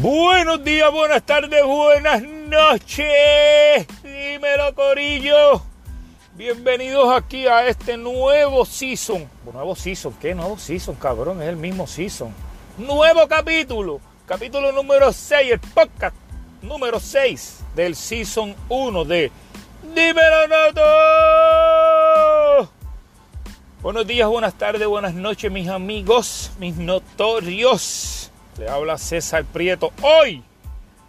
[0.00, 3.86] Buenos días, buenas tardes, buenas noches.
[4.02, 5.62] Dímelo, Corillo.
[6.36, 9.28] Bienvenidos aquí a este nuevo season.
[9.52, 11.42] Nuevo season, ¿qué nuevo season, cabrón?
[11.42, 12.32] Es el mismo season.
[12.78, 14.00] Nuevo capítulo.
[14.24, 16.16] Capítulo número 6, el podcast
[16.62, 19.30] número 6 del season 1 de
[19.94, 20.80] Dímelo Noto.
[23.82, 28.19] Buenos días, buenas tardes, buenas noches, mis amigos, mis notorios.
[28.60, 30.44] Le habla César Prieto hoy,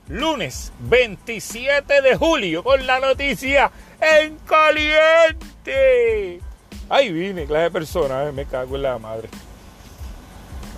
[0.07, 3.69] lunes 27 de julio, con la noticia
[3.99, 6.39] en caliente.
[6.87, 9.27] Ahí vine, clase de persona, eh, me cago en la madre.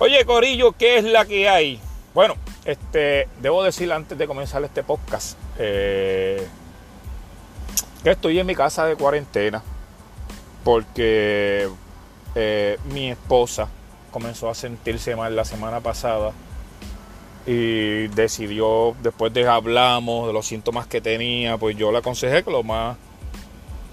[0.00, 1.78] Oye, Corillo, ¿qué es la que hay?
[2.12, 2.34] Bueno,
[2.64, 6.44] este, debo decir antes de comenzar este podcast eh,
[8.02, 9.62] que estoy en mi casa de cuarentena
[10.64, 11.68] porque
[12.34, 13.68] eh, mi esposa
[14.10, 16.32] comenzó a sentirse mal la semana pasada
[17.46, 22.50] y decidió, después de hablamos de los síntomas que tenía, pues yo le aconsejé que
[22.50, 22.96] lo más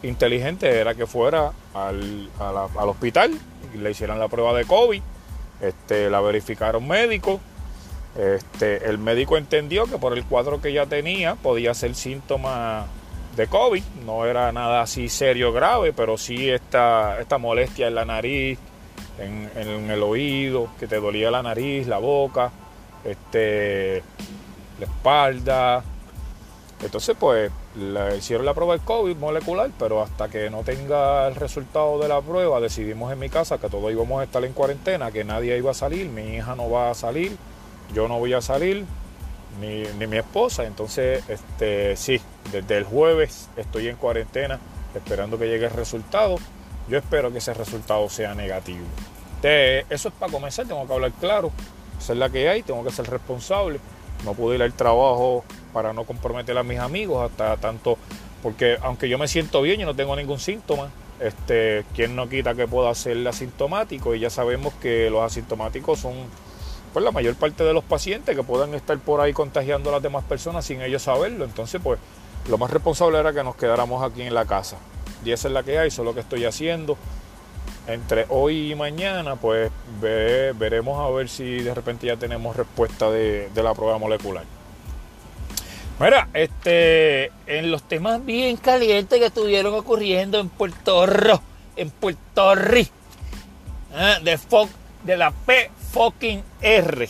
[0.03, 3.37] inteligente era que fuera al, al hospital
[3.73, 5.01] y le hicieran la prueba de COVID.
[5.61, 7.39] Este, la verificaron médico.
[8.17, 12.87] Este, el médico entendió que por el cuadro que ya tenía podía ser síntoma
[13.35, 13.83] de COVID.
[14.05, 18.59] No era nada así serio, grave, pero sí esta, esta molestia en la nariz,
[19.19, 22.51] en, en, el oído, que te dolía la nariz, la boca,
[23.03, 24.03] este,
[24.79, 25.83] la espalda.
[26.81, 31.35] Entonces, pues, le hicieron la prueba de COVID molecular, pero hasta que no tenga el
[31.35, 35.11] resultado de la prueba, decidimos en mi casa que todos íbamos a estar en cuarentena,
[35.11, 37.37] que nadie iba a salir, mi hija no va a salir,
[37.93, 38.85] yo no voy a salir,
[39.59, 40.65] ni, ni mi esposa.
[40.65, 42.19] Entonces, este, sí,
[42.51, 44.59] desde el jueves estoy en cuarentena
[44.95, 46.37] esperando que llegue el resultado.
[46.87, 48.85] Yo espero que ese resultado sea negativo.
[49.43, 51.51] eso es para comenzar, tengo que hablar claro.
[52.01, 53.79] Esa es la que hay, tengo que ser responsable.
[54.25, 57.97] No pude ir al trabajo para no comprometer a mis amigos hasta tanto,
[58.41, 60.89] porque aunque yo me siento bien y no tengo ningún síntoma,
[61.19, 66.13] este, quien no quita que pueda ser asintomático y ya sabemos que los asintomáticos son
[66.91, 70.01] pues la mayor parte de los pacientes que puedan estar por ahí contagiando a las
[70.01, 71.45] demás personas sin ellos saberlo.
[71.45, 71.99] Entonces, pues
[72.49, 74.77] lo más responsable era que nos quedáramos aquí en la casa.
[75.23, 76.97] Y esa es la que hay, eso es lo que estoy haciendo.
[77.87, 83.49] Entre hoy y mañana, pues veremos a ver si de repente ya tenemos respuesta de,
[83.55, 84.43] la prueba molecular.
[85.99, 91.41] Mira, este, en los temas bien calientes que estuvieron ocurriendo en Puerto Rico,
[91.75, 92.91] en Puerto Rico,
[93.95, 94.37] ¿eh?
[95.03, 97.09] de, la P fucking R.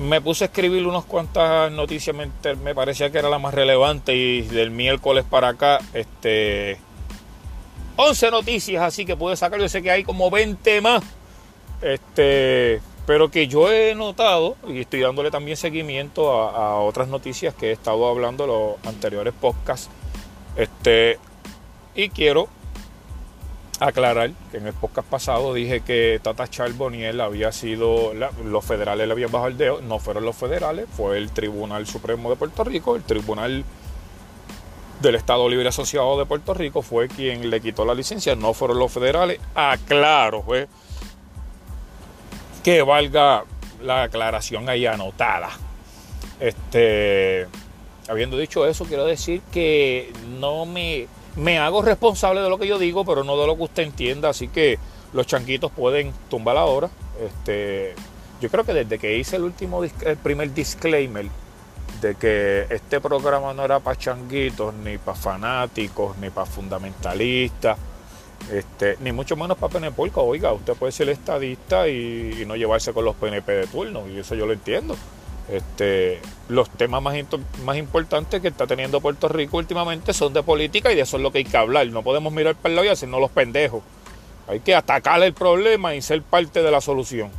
[0.00, 4.42] Me puse a escribir unas cuantas noticias, me, parecía que era la más relevante y
[4.42, 6.78] del miércoles para acá, este,
[7.96, 11.02] 11 noticias así que pude sacar, yo sé que hay como 20 más,
[11.82, 17.54] este, pero que yo he notado y estoy dándole también seguimiento a, a otras noticias
[17.54, 19.90] que he estado hablando en los anteriores podcasts,
[20.56, 21.18] este,
[21.94, 22.48] y quiero
[23.80, 29.12] aclarar que en el podcast pasado dije que Tata Charboniel había sido, los federales le
[29.12, 32.96] habían bajado el dedo, no fueron los federales, fue el Tribunal Supremo de Puerto Rico,
[32.96, 33.64] el Tribunal
[35.00, 38.78] del Estado Libre Asociado de Puerto Rico fue quien le quitó la licencia, no fueron
[38.78, 40.68] los federales, aclaro, fue
[42.62, 43.44] que valga
[43.82, 45.50] la aclaración ahí anotada.
[46.40, 47.46] Este,
[48.08, 51.06] habiendo dicho eso, quiero decir que no me
[51.36, 54.28] me hago responsable de lo que yo digo, pero no de lo que usted entienda,
[54.28, 54.78] así que
[55.12, 56.90] los chanquitos pueden tumbar ahora.
[57.20, 57.94] Este,
[58.40, 61.26] yo creo que desde que hice el último el primer disclaimer
[62.04, 67.78] de que este programa no era para changuitos, ni para fanáticos, ni para fundamentalistas,
[68.52, 73.06] este, ni mucho menos para PNP, oiga, usted puede ser estadista y, no llevarse con
[73.06, 74.96] los PNP de turno, y eso yo lo entiendo.
[75.48, 76.20] Este,
[76.50, 77.16] los temas más,
[77.64, 81.22] más importantes que está teniendo Puerto Rico últimamente son de política y de eso es
[81.22, 81.86] lo que hay que hablar.
[81.86, 83.82] No podemos mirar para el lado y hacernos los pendejos.
[84.46, 87.30] Hay que atacar el problema y ser parte de la solución.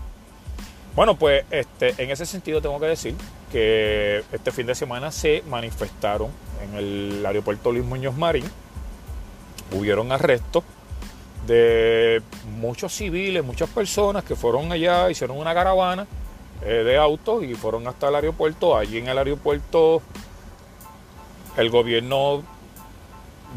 [0.95, 3.15] Bueno, pues este, en ese sentido tengo que decir
[3.51, 6.29] que este fin de semana se manifestaron
[6.63, 8.45] en el aeropuerto Luis Muñoz Marín.
[9.71, 10.63] Hubieron arrestos
[11.47, 12.21] de
[12.57, 16.07] muchos civiles, muchas personas que fueron allá, hicieron una caravana
[16.63, 18.77] eh, de autos y fueron hasta el aeropuerto.
[18.77, 20.01] Allí en el aeropuerto
[21.57, 22.43] el gobierno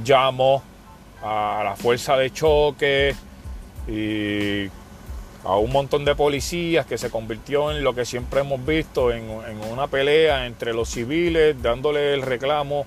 [0.05, 0.63] llamó
[1.23, 3.15] a la fuerza de choque
[3.89, 4.69] y
[5.49, 9.25] a un montón de policías que se convirtió en lo que siempre hemos visto, en,
[9.73, 12.85] una pelea entre los civiles, dándole el reclamo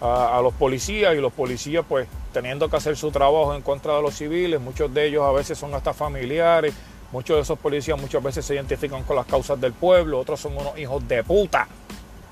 [0.00, 3.94] a, a, los policías y los policías pues teniendo que hacer su trabajo en contra
[3.94, 6.74] de los civiles, muchos de ellos a veces son hasta familiares.
[7.12, 10.56] Muchos de esos policías muchas veces se identifican con las causas del pueblo, otros son
[10.56, 11.68] unos hijos de puta,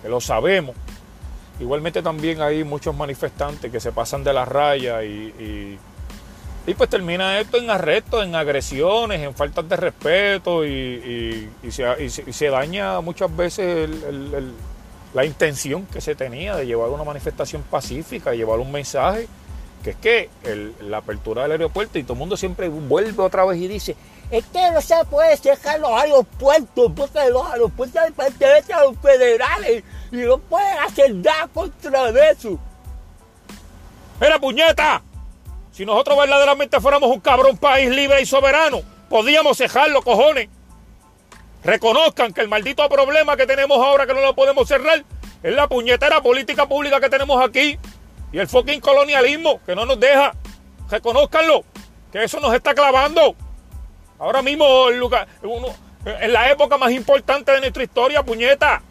[0.02, 0.75] que lo sabemos.
[1.60, 5.78] Igualmente también hay muchos manifestantes que se pasan de la raya y,
[6.74, 13.34] pues termina esto en arrestos, en agresiones, en faltas de respeto y, se, daña muchas
[13.34, 13.88] veces
[15.14, 19.28] la intención que se tenía de llevar una manifestación pacífica, llevar un mensaje,
[19.82, 20.30] que es que
[20.82, 23.96] la apertura del aeropuerto y todo el mundo siempre vuelve otra vez y dice,
[24.30, 29.84] es que no se puede cerrar los aeropuertos, porque los aeropuertos pertenecen a los federales
[30.12, 32.58] y no pueden hacer nada contra eso.
[34.20, 35.02] Mira, puñeta,
[35.78, 40.48] si nosotros verdaderamente fuéramos un cabrón país libre y soberano, podíamos cerrarlo, cojones.
[41.62, 45.04] Reconozcan que el maldito problema que tenemos ahora que no lo podemos cerrar
[45.40, 47.78] es la puñetera política pública que tenemos aquí
[48.32, 50.32] y el fucking colonialismo que no nos deja.
[50.90, 51.62] Reconozcanlo,
[52.10, 53.36] que eso nos está clavando.
[54.19, 58.82] Ahora mismo, en la época más importante de nuestra historia, puñeta,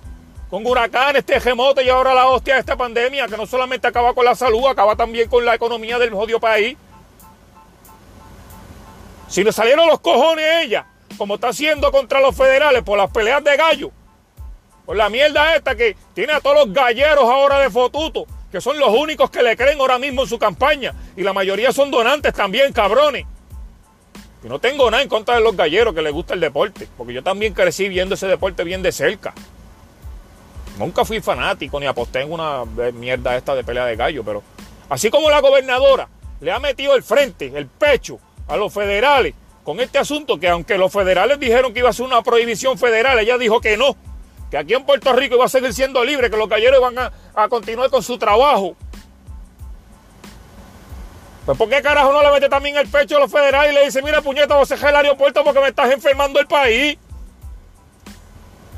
[0.49, 4.23] con huracanes, terremotos y ahora la hostia de esta pandemia, que no solamente acaba con
[4.25, 6.77] la salud, acaba también con la economía del jodido país.
[9.27, 13.11] Si le salieron los cojones a ella, como está haciendo contra los federales por las
[13.11, 13.91] peleas de gallo,
[14.85, 18.79] por la mierda esta que tiene a todos los galleros ahora de fotuto, que son
[18.79, 22.33] los únicos que le creen ahora mismo en su campaña, y la mayoría son donantes
[22.33, 23.25] también, cabrones.
[24.45, 27.11] Y no tengo nada en contra de los galleros que les gusta el deporte, porque
[27.11, 29.33] yo también crecí viendo ese deporte bien de cerca.
[30.77, 32.63] Nunca fui fanático ni aposté en una
[32.93, 34.43] mierda esta de pelea de gallo, pero
[34.89, 36.07] así como la gobernadora
[36.39, 39.33] le ha metido el frente, el pecho a los federales
[39.63, 43.19] con este asunto, que aunque los federales dijeron que iba a ser una prohibición federal,
[43.19, 43.97] ella dijo que no,
[44.49, 47.11] que aquí en Puerto Rico iba a seguir siendo libre, que los galleros van a,
[47.33, 48.75] a continuar con su trabajo.
[51.45, 53.85] Pues ¿por qué carajo no le mete también el pecho a los federales y le
[53.85, 56.97] dice, mira puñeta, vos el aeropuerto porque me estás enfermando el país?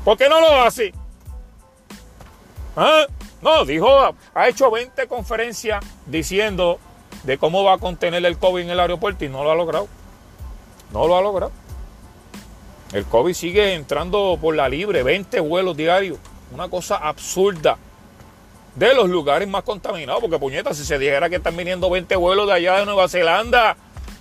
[0.04, 0.92] ¿Por qué no lo hace?
[2.82, 3.06] ¿Ah?
[3.42, 6.78] No, dijo, ha hecho 20 conferencias diciendo
[7.24, 9.86] de cómo va a contener el COVID en el aeropuerto y no lo ha logrado.
[10.90, 11.52] No lo ha logrado.
[12.94, 16.18] El COVID sigue entrando por la libre, 20 vuelos diarios.
[16.52, 17.76] Una cosa absurda
[18.74, 20.22] de los lugares más contaminados.
[20.22, 23.76] Porque puñeta, si se dijera que están viniendo 20 vuelos de allá de Nueva Zelanda,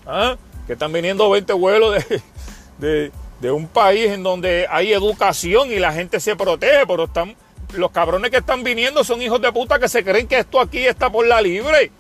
[0.05, 0.35] ¿ah?
[0.67, 2.03] que están viniendo 20 vuelos
[2.77, 7.38] de, de, un país en donde hay educación y la gente se protege, pero están,
[7.74, 10.86] los cabrones que están viniendo son hijos de puta que se creen que esto aquí
[10.86, 11.92] está por la libre.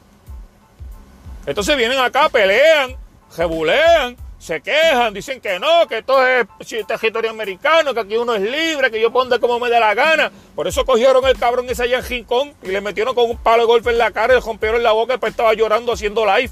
[1.45, 2.95] Entonces vienen acá, pelean,
[3.35, 6.47] rebulean, se quejan, dicen que no, que esto es
[6.87, 10.31] territorio americano, que aquí uno es libre, que yo ponga como me dé la gana.
[10.55, 13.63] Por eso cogieron el cabrón ese allá en Rincón y le metieron con un palo
[13.63, 16.25] de golpe en la cara y le rompieron la boca y después estaba llorando haciendo
[16.25, 16.51] live.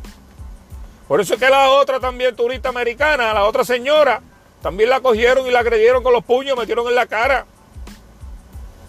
[1.07, 4.21] Por eso es que la otra también, turista americana, la otra señora,
[4.61, 7.45] también la cogieron y la agredieron con los puños, metieron en la cara.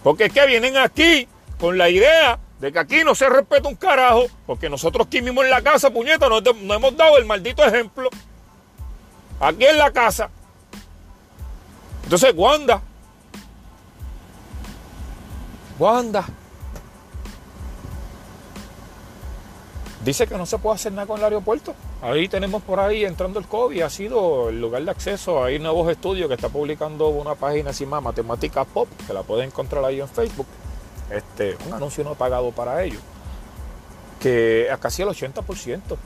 [0.03, 1.27] Porque es que vienen aquí
[1.59, 5.43] con la idea de que aquí no se respeta un carajo, porque nosotros aquí mismo
[5.43, 6.37] en la casa, puñeta, no
[6.73, 8.09] hemos dado el maldito ejemplo
[9.39, 10.29] aquí en la casa.
[12.03, 12.81] Entonces, Wanda,
[15.77, 16.25] Wanda,
[20.03, 21.75] dice que no se puede hacer nada con el aeropuerto.
[22.01, 25.43] Ahí tenemos por ahí entrando el COVID, ha sido el lugar de acceso.
[25.43, 29.47] Hay nuevos estudios que está publicando una página así más, Matemática Pop, que la pueden
[29.47, 30.47] encontrar ahí en Facebook.
[31.09, 33.01] Este, un anuncio no pagado para ellos.
[34.21, 35.97] Que a casi el 80%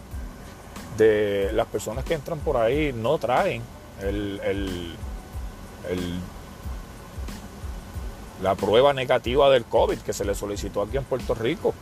[0.97, 3.61] de las personas que entran por ahí no traen
[4.01, 4.95] el,
[8.41, 11.73] la prueba negativa del COVID que se le solicitó aquí en Puerto Rico.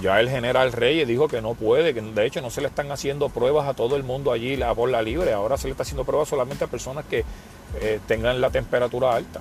[0.00, 2.90] Ya el general Reyes dijo que no puede, que de hecho no se le están
[2.90, 6.04] haciendo pruebas a todo el mundo allí por la libre, ahora se le está haciendo
[6.04, 7.24] pruebas solamente a personas que
[7.80, 9.40] eh, tengan la temperatura alta.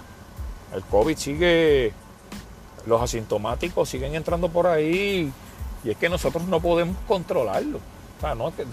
[0.76, 1.94] El COVID sigue,
[2.86, 5.32] los asintomáticos siguen entrando por ahí
[5.84, 7.80] y es que nosotros no podemos controlarlo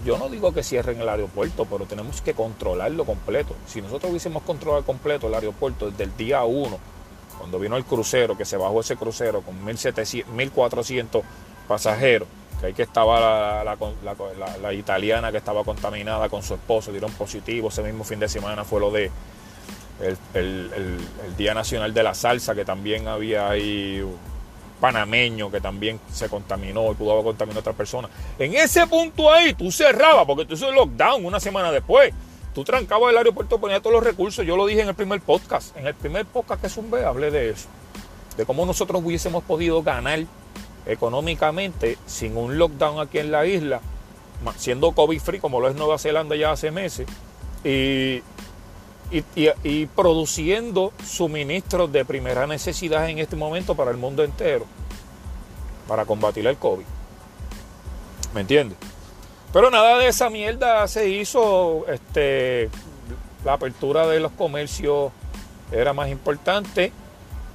[0.05, 3.55] yo no digo que cierren el aeropuerto, pero tenemos que controlarlo completo.
[3.65, 6.77] Si nosotros hubiésemos controlado completo el aeropuerto desde el día 1,
[7.37, 11.23] cuando vino el crucero, que se bajó ese crucero con 1.400
[11.69, 12.27] pasajeros,
[12.59, 17.81] que ahí que estaba la, italiana que estaba contaminada con su esposo, dieron positivo, ese
[17.83, 19.09] mismo fin de semana fue lo de
[20.01, 24.03] el, el Día Nacional de la Salsa, que también había ahí
[24.79, 28.09] panameño que también se contaminó y pudo haber contaminado a otra persona.
[28.37, 32.13] En ese punto ahí tú cerrabas, porque tú hiciste lockdown una semana después.
[32.53, 34.45] Tú trancabas el aeropuerto, ponías todos los recursos.
[34.45, 35.77] Yo lo dije en el primer podcast.
[35.77, 37.67] En el primer podcast que es un B, hablé de eso.
[38.37, 40.19] De cómo nosotros hubiésemos podido ganar
[40.89, 43.81] económicamente sin un lockdown aquí en la isla,
[44.57, 47.07] siendo COVID free como lo es Nueva Zelanda ya hace meses.
[47.63, 48.21] Y
[49.95, 54.65] produciendo suministros de primera necesidad en este momento para el mundo entero,
[55.87, 56.85] para combatir el COVID.
[58.33, 58.77] ¿Me entiendes?
[59.51, 61.85] Pero nada de esa mierda se hizo.
[61.87, 62.69] Este,
[63.43, 65.11] la apertura de los comercios
[65.71, 66.91] era más importante.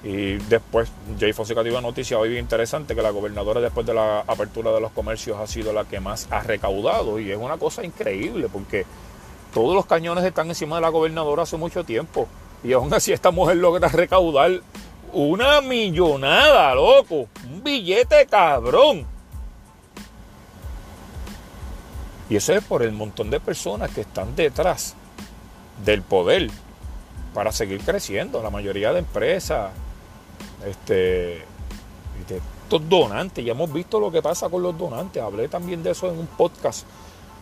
[0.04, 3.94] Y después, Jay Fonseca dio una noticia hoy bien interesante que la gobernadora después de
[3.94, 7.18] la apertura de los comercios ha sido la que más ha recaudado.
[7.18, 8.84] Y es una cosa increíble porque
[9.54, 12.28] todos los cañones están encima de la gobernadora hace mucho tiempo.
[12.62, 14.60] Y aún así esta mujer logra recaudar
[15.14, 17.28] una millonada, loco.
[17.50, 19.06] Un billete cabrón.
[22.28, 24.94] Y eso es por el montón de personas que están detrás
[25.82, 26.50] del poder
[27.32, 28.42] para seguir creciendo.
[28.42, 29.70] La mayoría de empresas,
[30.66, 31.44] este,
[32.28, 35.22] estos donantes, ya hemos visto lo que pasa con los donantes.
[35.22, 36.86] Hablé también de eso en un podcast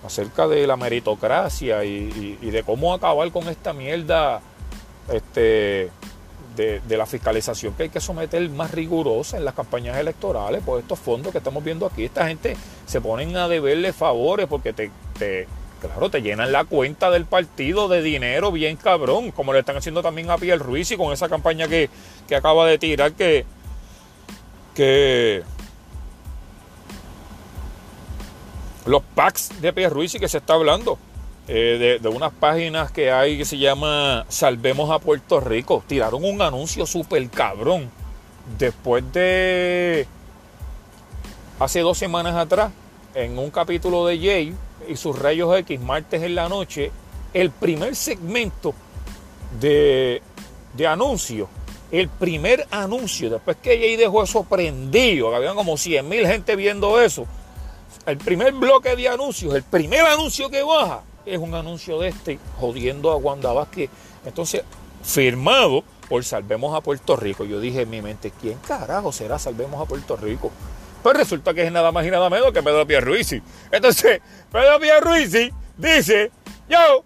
[0.04, 4.40] acerca de la meritocracia y, de cómo acabar con esta mierda
[5.08, 5.90] este,
[6.56, 10.98] de, la fiscalización que hay que someter más rigurosa en las campañas electorales por estos
[10.98, 12.04] fondos que estamos viendo aquí.
[12.04, 14.90] Esta gente se ponen a deberle favores porque te,
[15.82, 20.02] claro, te llenan la cuenta del partido de dinero bien cabrón, como le están haciendo
[20.02, 21.90] también a Pierre Ruiz y con esa campaña que,
[22.28, 23.44] que acaba de tirar que,
[24.74, 25.42] que
[28.86, 30.98] los packs de Pierre y que se está hablando.
[31.48, 35.82] Eh, de, unas páginas que hay que se llama Salvemos a Puerto Rico.
[35.86, 37.90] Tiraron un anuncio súper cabrón.
[38.58, 40.06] Después de
[41.58, 42.72] hace dos semanas atrás,
[43.14, 44.54] en un capítulo de Jay
[44.88, 46.90] y sus rayos X, martes en la noche,
[47.32, 48.74] el primer segmento
[49.60, 50.22] de,
[50.74, 51.48] de anuncio,
[51.90, 57.00] el primer anuncio, después que Jay dejó eso prendido, habían como 100 mil gente viendo
[57.00, 57.26] eso
[58.06, 62.38] el primer bloque de anuncios, el primer anuncio que baja, es un anuncio de este
[62.58, 63.90] jodiendo a Wanda Vázquez.
[64.24, 64.62] Entonces,
[65.02, 67.44] firmado por Salvemos a Puerto Rico.
[67.44, 70.50] Yo dije en mi mente, ¿quién carajo será Salvemos a Puerto Rico?
[71.02, 73.42] Pues resulta que es nada más y nada menos que Pedro Pierruisi.
[73.70, 76.30] Entonces, Pedro Pierruisi dice,
[76.68, 77.04] yo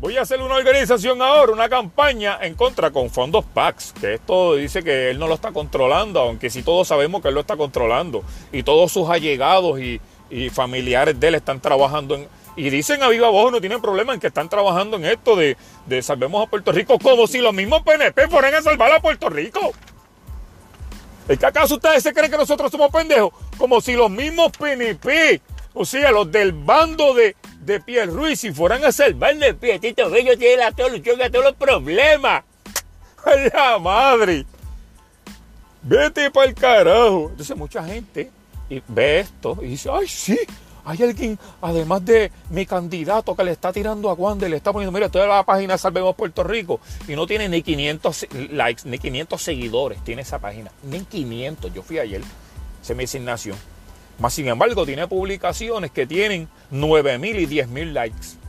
[0.00, 4.56] voy a hacer una organización ahora, una campaña en contra con fondos PAX, que esto
[4.56, 7.56] dice que él no lo está controlando, aunque sí todos sabemos que él lo está
[7.56, 12.28] controlando, y todos sus allegados y, y familiares de él están trabajando en...
[12.56, 15.56] Y dicen a viva voz, no tienen problema en que están trabajando en esto de,
[15.86, 19.30] de salvemos a Puerto Rico, como si los mismos PNP fueran a salvar a Puerto
[19.30, 19.72] Rico.
[21.30, 23.32] ¿Es que acaso ustedes se creen que nosotros somos pendejos?
[23.56, 25.40] Como si los mismos PNP,
[25.74, 30.36] o sea, los del bando de, de Pierre Ruiz, si fueran a salvarle, Pietito Bello
[30.36, 32.42] tiene la solución a todos los problemas.
[33.24, 34.44] ¡Ay, la madre!
[35.82, 37.28] Vete para el carajo.
[37.30, 38.28] Entonces mucha gente
[38.88, 40.36] ve esto y dice, ay, sí,
[40.84, 44.92] hay alguien, además de mi candidato que le está tirando a Wanda, le está poniendo,
[44.92, 49.42] mira, toda la página Salvemos Puerto Rico y no tiene ni 500 likes, ni 500
[49.42, 52.22] seguidores, tiene esa página, ni 500, yo fui ayer,
[52.82, 53.56] se me designación.
[54.18, 58.40] Más sin embargo, tiene publicaciones que tienen 9.000 y 10.000 likes.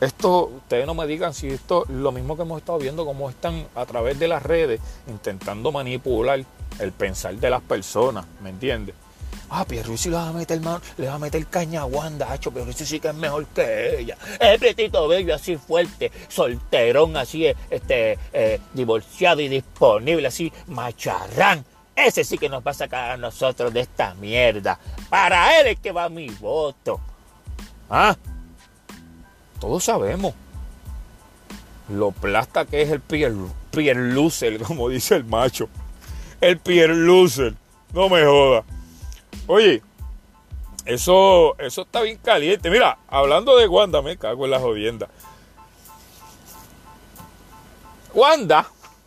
[0.00, 3.66] Esto, ustedes no me digan si esto, lo mismo que hemos estado viendo, cómo están
[3.74, 6.44] a través de las redes intentando manipular
[6.78, 8.94] el pensar de las personas, ¿me entiendes?
[9.56, 12.50] Ah, Pierluisi le va a meter mano, le va a meter caña a Wanda, hacho,
[12.50, 14.16] Pierluisi sí que es mejor que ella.
[14.40, 21.64] Es pretito bello, así fuerte, solterón, así, este, eh, divorciado y disponible, así, macharrán.
[21.94, 24.78] Ese sí que nos va a sacar a nosotros de esta mierda.
[25.08, 26.98] Para él es que va mi voto.
[27.88, 28.16] ¿Ah?
[29.60, 30.34] Todos sabemos
[31.88, 33.00] lo plasta que es el
[33.70, 35.68] Pierlucer, como dice el macho
[36.44, 37.54] el Pierre Loser.
[37.92, 38.64] No me joda.
[39.46, 39.82] Oye,
[40.86, 42.70] eso, eso está bien caliente.
[42.70, 45.08] Mira, hablando de Wanda, me cago en la jodienda.
[48.14, 48.66] Wanda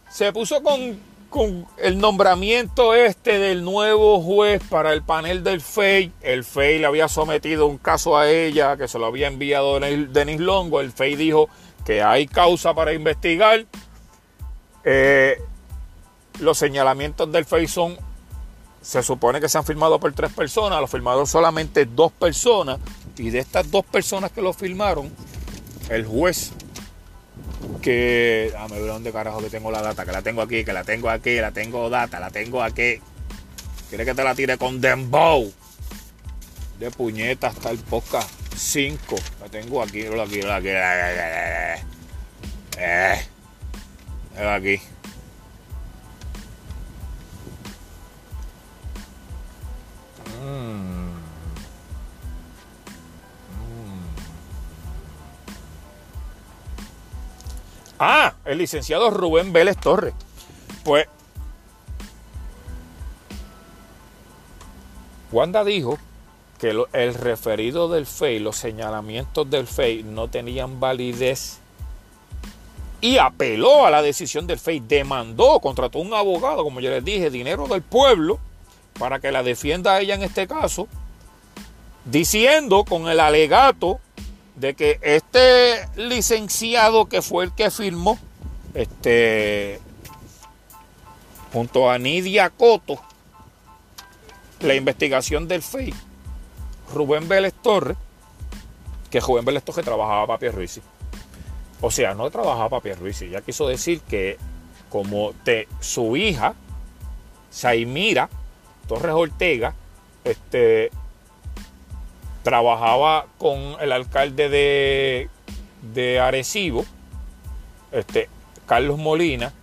[0.09, 6.11] se puso con, con el nombramiento este del nuevo juez para el panel del FEI.
[6.21, 10.39] El FEI le había sometido un caso a ella que se lo había enviado Denis
[10.39, 10.81] Longo.
[10.81, 11.49] El FEI dijo
[11.85, 13.65] que hay causa para investigar.
[14.83, 15.41] Eh,
[16.39, 17.97] los señalamientos del FEI son,
[18.87, 22.79] se supone que se han firmado por tres personas, lo firmaron solamente dos personas,
[23.17, 25.11] y de estas dos personas que lo firmaron,
[25.89, 26.53] el juez,
[27.81, 30.85] que, me ver dónde carajo que tengo la data, que la tengo aquí, que la
[30.85, 33.01] tengo aquí, la tengo data, la tengo aquí.
[33.89, 35.51] Quiere que te la tire con Dembow.
[36.79, 39.15] De puñeta hasta el podcast 5.
[39.41, 40.69] La tengo aquí, aquí, aquí.
[42.77, 43.21] Eh,
[44.37, 44.79] aquí.
[57.99, 60.13] Ah, el licenciado Rubén Vélez Torres.
[60.83, 61.07] Pues
[65.31, 65.97] Wanda dijo
[66.59, 71.59] que el referido del FEI, los señalamientos del FEI no tenían validez
[73.01, 77.29] y apeló a la decisión del FEI, demandó, contrató un abogado, como yo les dije,
[77.29, 78.39] dinero del pueblo,
[78.97, 80.87] para que la defienda ella en este caso,
[82.05, 83.99] diciendo con el alegato
[84.55, 88.17] de que este licenciado que fue el que firmó,
[88.73, 89.79] este,
[91.53, 92.99] junto a Nidia Coto,
[94.59, 95.93] la investigación del FEI,
[96.93, 97.97] Rubén Vélez Torres,
[99.11, 100.81] que Rubén Vélez Torres trabajaba para Pierluisi.
[101.81, 103.29] O sea, no trabajaba para Pierluisi.
[103.29, 104.37] Ya quiso decir que
[104.89, 105.33] como
[105.79, 106.55] su hija,
[107.51, 108.29] Saimira
[108.87, 109.73] Torres Ortega,
[110.23, 110.91] este,
[112.43, 115.29] trabajaba con el alcalde de,
[115.93, 116.85] de Arecibo,
[117.91, 118.29] este,
[118.65, 119.53] Carlos Molina.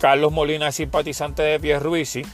[0.00, 2.24] Carlos Molina es simpatizante de Pierluisi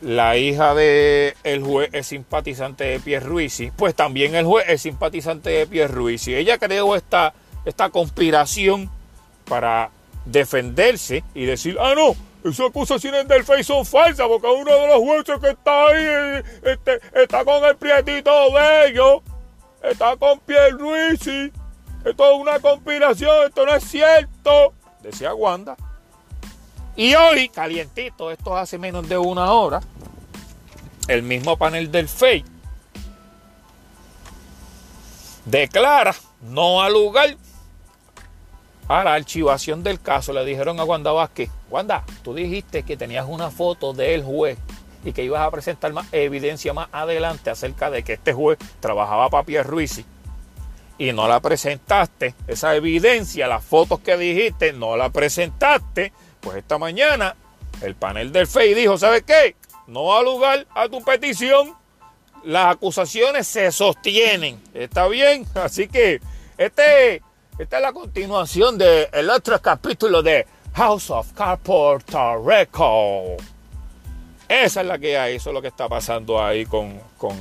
[0.00, 5.50] la hija del el juez es simpatizante de Pierluisi, pues también el juez es simpatizante
[5.50, 6.34] de Pierluisi.
[6.34, 8.90] Ella creó esta, esta conspiración
[9.46, 9.90] para
[10.24, 14.98] defenderse y decir, ah, no, esas acusaciones del FEI son falsas porque uno de los
[14.98, 19.22] jueces que está ahí este, está con el prietito de ellos,
[19.82, 21.52] está con Pierluisi.
[22.04, 25.76] Esto es una conspiración, esto no es cierto, decía Wanda.
[26.96, 29.80] Y hoy, calientito, esto hace menos de una hora,
[31.08, 32.44] el mismo panel del FEI
[35.44, 36.94] declara no al
[38.90, 40.32] a la archivación del caso.
[40.32, 44.58] Le dijeron a Wanda Vázquez, Wanda, tú dijiste que tenías una foto del juez
[45.04, 49.30] y que ibas a presentar más evidencia más adelante acerca de que este juez trabajaba
[49.30, 49.86] para Pierre
[50.98, 52.34] y no la presentaste.
[52.48, 56.12] Esa evidencia, las fotos que dijiste, no la presentaste.
[56.40, 57.36] Pues esta mañana
[57.82, 59.54] el panel del FEI dijo, ¿sabes qué?
[59.86, 61.76] No va lugar a tu petición.
[62.42, 64.60] Las acusaciones se sostienen.
[64.74, 65.46] ¿Está bien?
[65.54, 66.20] Así que
[66.58, 67.22] este,
[67.60, 73.36] esta es la continuación del otro capítulo de House of Cards Puerto Rico.
[74.48, 77.36] Esa es la que hay, eso es lo que está pasando ahí con, con,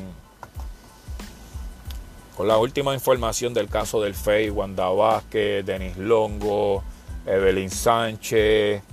[2.35, 6.83] con la última información del caso del FEI, Wanda Vázquez, Denis Longo,
[7.25, 8.83] Evelyn Sánchez,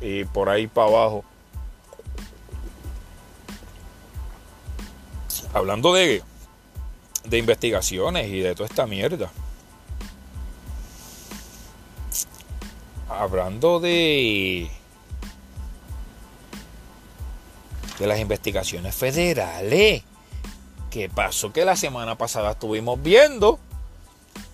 [0.00, 1.24] y por ahí para abajo.
[5.52, 6.20] Hablando de,
[7.26, 9.30] de investigaciones y de toda esta mierda.
[13.08, 14.70] Hablando de
[17.98, 20.02] de las investigaciones federales.
[20.90, 21.52] ¿Qué pasó?
[21.52, 23.58] Que la semana pasada estuvimos viendo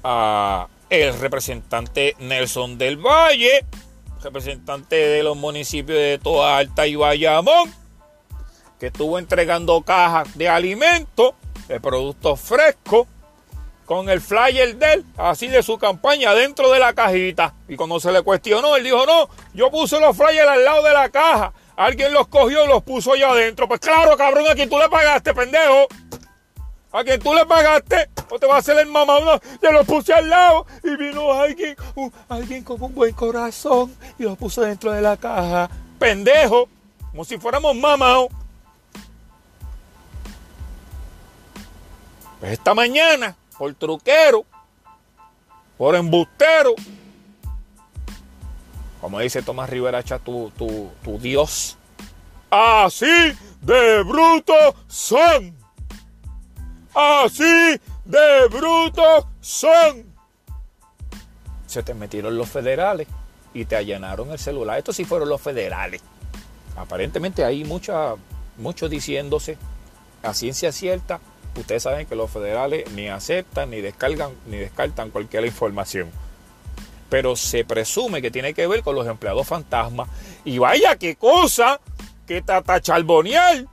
[0.05, 3.65] a el representante Nelson del Valle
[4.23, 7.73] representante de los municipios de Toa Alta y Bayamón,
[8.79, 11.35] que estuvo entregando cajas de alimentos,
[11.69, 13.07] de productos frescos,
[13.91, 17.55] con el flyer de él, así de su campaña, dentro de la cajita.
[17.67, 20.93] Y cuando se le cuestionó, él dijo, no, yo puse los flyers al lado de
[20.93, 21.53] la caja.
[21.75, 23.67] Alguien los cogió y los puso allá adentro.
[23.67, 25.89] Pues claro, cabrón, aquí tú le pagaste, pendejo
[26.93, 29.83] a quien tú le pagaste o te va a hacer el mamá uno, yo lo
[29.85, 31.75] puse al lado y vino alguien,
[32.29, 35.69] alguien con un buen corazón y lo puso dentro de la caja.
[35.99, 36.69] Pendejo,
[37.11, 38.29] como si fuéramos mamados.
[42.39, 44.47] Pues esta mañana, por truquero,
[45.77, 46.75] por embustero,
[49.03, 51.77] como dice Tomás Rivera, tu, tu, tu Dios,
[52.49, 54.55] así de bruto
[54.89, 55.55] son.
[56.95, 60.07] Así de brutos son.
[61.67, 63.09] Se te metieron los federales
[63.53, 64.79] y te allanaron el celular.
[64.79, 66.01] Estos sí fueron los federales.
[66.77, 68.15] Aparentemente hay mucha,
[68.57, 69.59] muchos diciéndose
[70.23, 71.21] a ciencia cierta.
[71.57, 76.11] Ustedes saben que los federales ni aceptan, ni descargan, ni descartan cualquier información.
[77.09, 80.09] Pero se presume que tiene que ver con los empleados fantasmas.
[80.45, 81.81] Y vaya qué cosa
[82.27, 83.69] que Tata Charboniel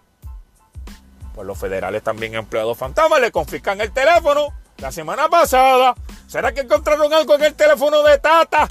[1.38, 4.48] pues los federales también empleados fantasmas le confiscan el teléfono
[4.80, 5.94] la semana pasada.
[6.26, 8.68] ¿Será que encontraron algo en el teléfono de Tata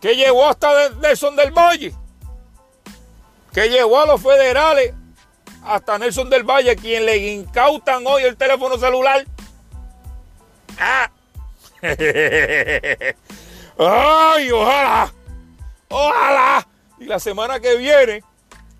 [0.00, 1.94] que llevó hasta Nelson del Valle?
[3.52, 4.92] Que llevó a los federales
[5.64, 9.24] hasta Nelson del Valle, quien le incautan hoy el teléfono celular.
[10.78, 11.10] ¡Ah!
[13.78, 15.12] ¡Ay, ojalá!
[15.88, 16.66] ¡Ojalá!
[16.98, 18.22] Y la semana que viene,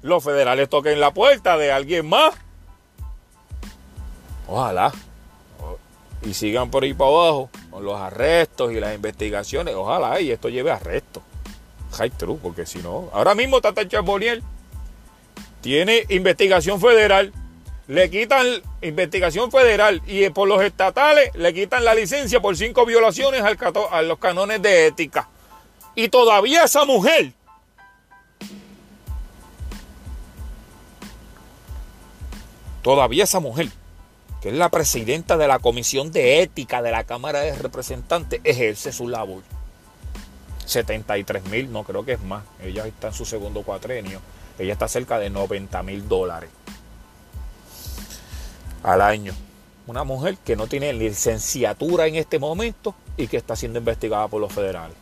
[0.03, 2.35] los federales toquen la puerta de alguien más
[4.53, 4.93] Ojalá.
[6.23, 7.51] Y sigan por ahí para abajo.
[7.71, 9.75] con los arrestos y las investigaciones.
[9.75, 11.23] Ojalá y esto lleve a arresto.
[11.93, 13.09] High true, porque si no.
[13.13, 14.43] Ahora mismo Tata Charboniel
[15.63, 17.33] tiene investigación federal.
[17.89, 18.47] Le quitan
[18.83, 24.19] investigación federal y por los estatales le quitan la licencia por cinco violaciones a los
[24.19, 25.29] canones de ética.
[25.95, 27.33] Y todavía esa mujer
[32.83, 33.69] todavía esa mujer,
[34.41, 38.93] que es la presidenta de la Comisión de Ética de la Cámara de Representantes, ejerce
[38.93, 39.43] su labor.
[40.67, 42.45] 73 mil, no creo que es más.
[42.63, 44.21] Ella está en su segundo cuatrenio.
[44.59, 46.51] Ella está cerca de 90 mil dólares
[48.83, 49.35] al año.
[49.87, 54.41] Una mujer que no tiene licenciatura en este momento y que está siendo investigada por
[54.41, 54.97] los federales.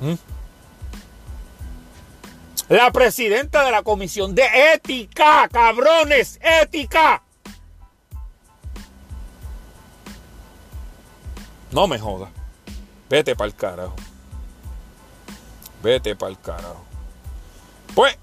[0.00, 0.14] ¿Mm?
[2.68, 7.22] La presidenta de la Comisión de Ética, cabrones, ética.
[11.70, 12.30] No me jodas.
[13.10, 13.94] Vete para el carajo.
[15.82, 16.84] Vete para el carajo.
[17.94, 18.18] Pues,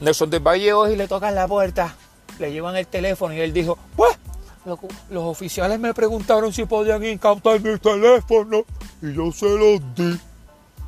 [0.00, 1.94] Nelson del Valle hoy le tocan la puerta,
[2.38, 4.16] le llevan el teléfono y él dijo, pues,
[4.64, 4.78] los,
[5.24, 8.64] oficiales me preguntaron si podían incautar mi teléfono
[9.00, 10.18] y yo se los di.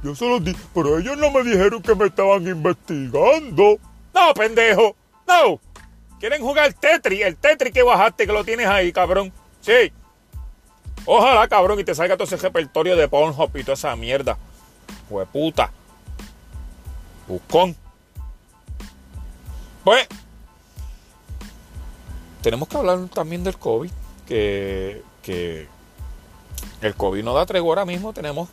[0.02, 3.78] Yo se los di, pero ellos no me dijeron que me estaban investigando.
[4.12, 4.94] No, pendejo.
[5.26, 5.58] No.
[6.20, 9.32] Quieren jugar Tetris, el Tetris que bajaste, que lo tienes ahí, cabrón.
[9.60, 9.92] Sí.
[11.06, 14.38] Ojalá, cabrón, y te salga todo ese repertorio de Pornhub y toda esa mierda.
[15.08, 15.70] Fue puta.
[17.26, 17.76] Buscón.
[19.84, 20.06] Pues.
[22.42, 23.90] Tenemos que hablar también del COVID.
[24.26, 25.02] Que,
[26.80, 28.12] el COVID no da tregua ahora mismo.
[28.12, 28.48] Tenemos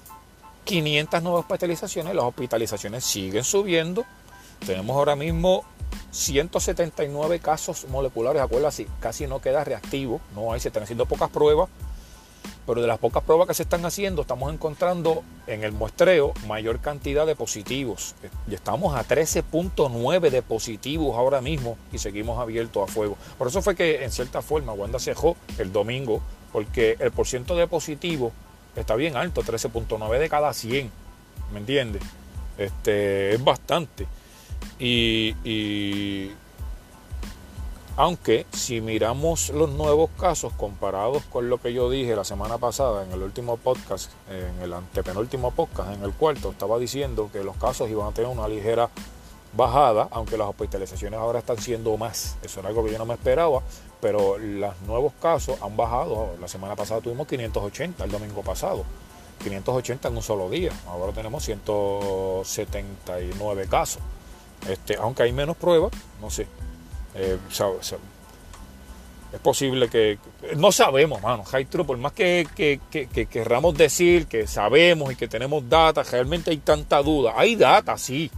[0.63, 4.05] 500 nuevas hospitalizaciones, las hospitalizaciones siguen subiendo.
[4.65, 5.65] Tenemos ahora mismo
[6.11, 11.69] 179 casos moleculares, acuérdate, casi no queda reactivo, no hay, se están haciendo pocas pruebas,
[12.65, 16.79] pero de las pocas pruebas que se están haciendo, estamos encontrando en el muestreo mayor
[16.79, 18.15] cantidad de positivos.
[18.49, 23.17] Y estamos a 13.9 de positivos ahora mismo y seguimos abiertos a fuego.
[23.37, 26.21] Por eso fue que, en cierta forma, Wanda cejó el domingo,
[26.51, 28.31] porque el porciento de positivos
[28.75, 30.91] está bien alto, 13.9 de cada 100,
[31.53, 32.03] ¿me entiendes?
[32.57, 34.07] Este, es bastante.
[34.79, 36.31] Y,
[37.97, 43.03] aunque si miramos los nuevos casos comparados con lo que yo dije la semana pasada
[43.03, 47.57] en el último podcast, en el antepenúltimo podcast, en el cuarto, estaba diciendo que los
[47.57, 48.89] casos iban a tener una ligera
[49.53, 52.37] bajada, aunque las hospitalizaciones ahora están siendo más.
[52.41, 53.61] Eso era algo que yo no me esperaba,
[53.99, 56.35] pero los nuevos casos han bajado.
[56.39, 58.85] La semana pasada tuvimos 580, el domingo pasado.
[59.43, 60.71] 580 en un solo día.
[60.87, 64.01] Ahora tenemos 179 casos.
[64.69, 66.47] Este, aunque hay menos pruebas, no sé.
[67.15, 67.37] Eh,
[69.33, 70.17] es posible que.
[70.57, 71.43] No sabemos, mano.
[71.85, 76.57] por más que, que, que, querramos decir que sabemos y que tenemos data, realmente hay
[76.57, 77.33] tanta duda.
[77.37, 78.29] Hay data, sí.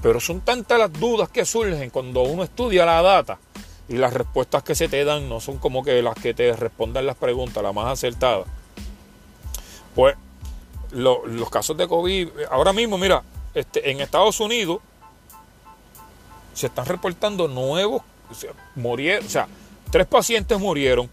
[0.00, 3.38] Pero son tantas las dudas que surgen cuando uno estudia la data
[3.88, 7.06] y las respuestas que se te dan no son como que las que te respondan
[7.06, 8.46] las preguntas, las más acertadas.
[9.96, 10.14] Pues
[10.92, 13.22] los casos de COVID, ahora mismo, mira,
[13.54, 14.78] este, en Estados Unidos
[16.58, 19.48] se están reportando nuevos, o sea, o sea,
[19.90, 21.08] tres pacientes murieron.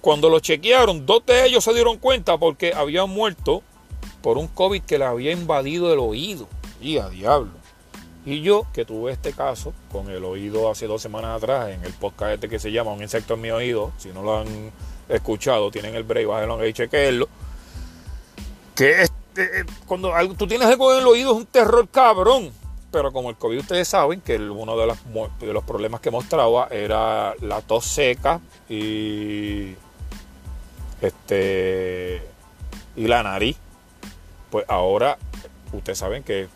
[0.00, 3.62] Cuando los chequearon, dos de ellos se dieron cuenta porque habían muerto
[4.22, 6.48] por un COVID que le había invadido el oído.
[6.80, 7.50] Y a diablo.
[8.24, 11.92] Y yo, que tuve este caso con el oído hace dos semanas atrás en el
[11.92, 14.72] podcast este que se llama Un insecto en mi oído, si no lo han
[15.08, 17.28] escuchado, tienen el break, bájenlo y chequenlo.
[18.74, 22.52] Que este, cuando tú tienes algo en el oído es un terror cabrón.
[22.90, 24.98] Pero como el COVID ustedes saben que uno de los,
[25.40, 29.74] de los problemas que mostraba era la tos seca y
[31.02, 32.22] este
[32.96, 33.56] y la nariz.
[34.50, 35.18] Pues ahora
[35.72, 36.48] ustedes saben que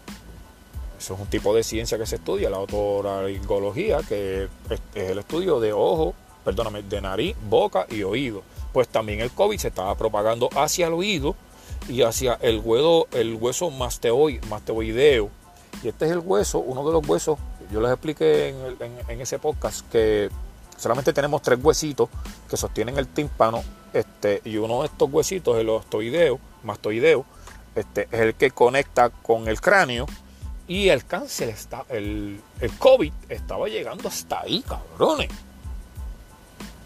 [0.98, 5.58] eso es un tipo de ciencia que se estudia, la otorringología, que es el estudio
[5.60, 6.14] de ojo,
[6.44, 8.42] perdóname, de nariz, boca y oído.
[8.72, 11.34] Pues también el COVID se estaba propagando hacia el oído
[11.88, 15.30] y hacia el hueso, el hueso masteoideo.
[15.82, 17.38] Y este es el hueso, uno de los huesos,
[17.70, 18.54] yo les expliqué
[19.08, 20.30] en, ese podcast que
[20.76, 22.08] solamente tenemos tres huesitos
[22.48, 27.24] que sostienen el tímpano, este, y uno de estos huesitos, el ostoideo, mastoideo,
[27.74, 30.06] este, es el que conecta con el cráneo
[30.68, 35.28] y el cáncer está, el, el COVID estaba llegando hasta ahí, cabrones.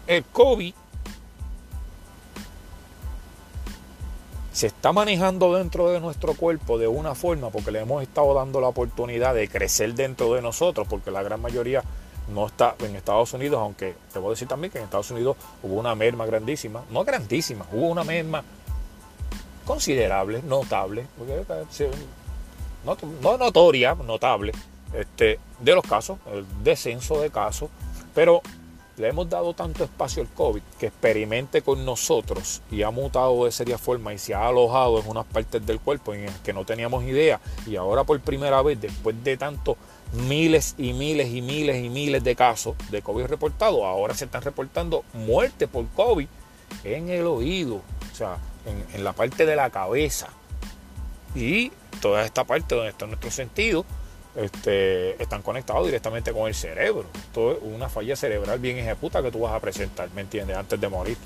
[0.07, 0.73] El COVID
[4.57, 8.59] se está manejando dentro de nuestro cuerpo de una forma porque le hemos estado dando
[8.59, 11.83] la oportunidad de crecer dentro de nosotros, porque la gran mayoría
[12.33, 15.37] no está en Estados Unidos, aunque te voy a decir también que en Estados Unidos
[15.61, 18.43] hubo una merma grandísima, no grandísima, hubo una merma
[19.63, 21.91] considerable, notable, eh,
[22.83, 24.53] no, no notoria, notable,
[24.91, 27.69] este, de los casos, el descenso de casos,
[28.15, 28.41] pero
[28.97, 33.51] le hemos dado tanto espacio al COVID que experimente con nosotros y ha mutado de
[33.51, 36.65] seria forma y se ha alojado en unas partes del cuerpo en las que no
[36.65, 37.39] teníamos idea.
[37.67, 39.77] Y ahora por primera vez después de tanto
[40.27, 44.41] miles y miles y miles y miles de casos de COVID reportados, ahora se están
[44.41, 46.27] reportando muertes por COVID
[46.83, 50.29] en el oído, o sea, en, en la parte de la cabeza.
[51.35, 53.85] Y toda esta parte donde está nuestro sentido
[54.37, 57.05] este, están conectados directamente con el cerebro.
[57.15, 60.55] Esto es una falla cerebral bien ejecuta que tú vas a presentar, ¿me entiendes?
[60.55, 61.17] Antes de morir.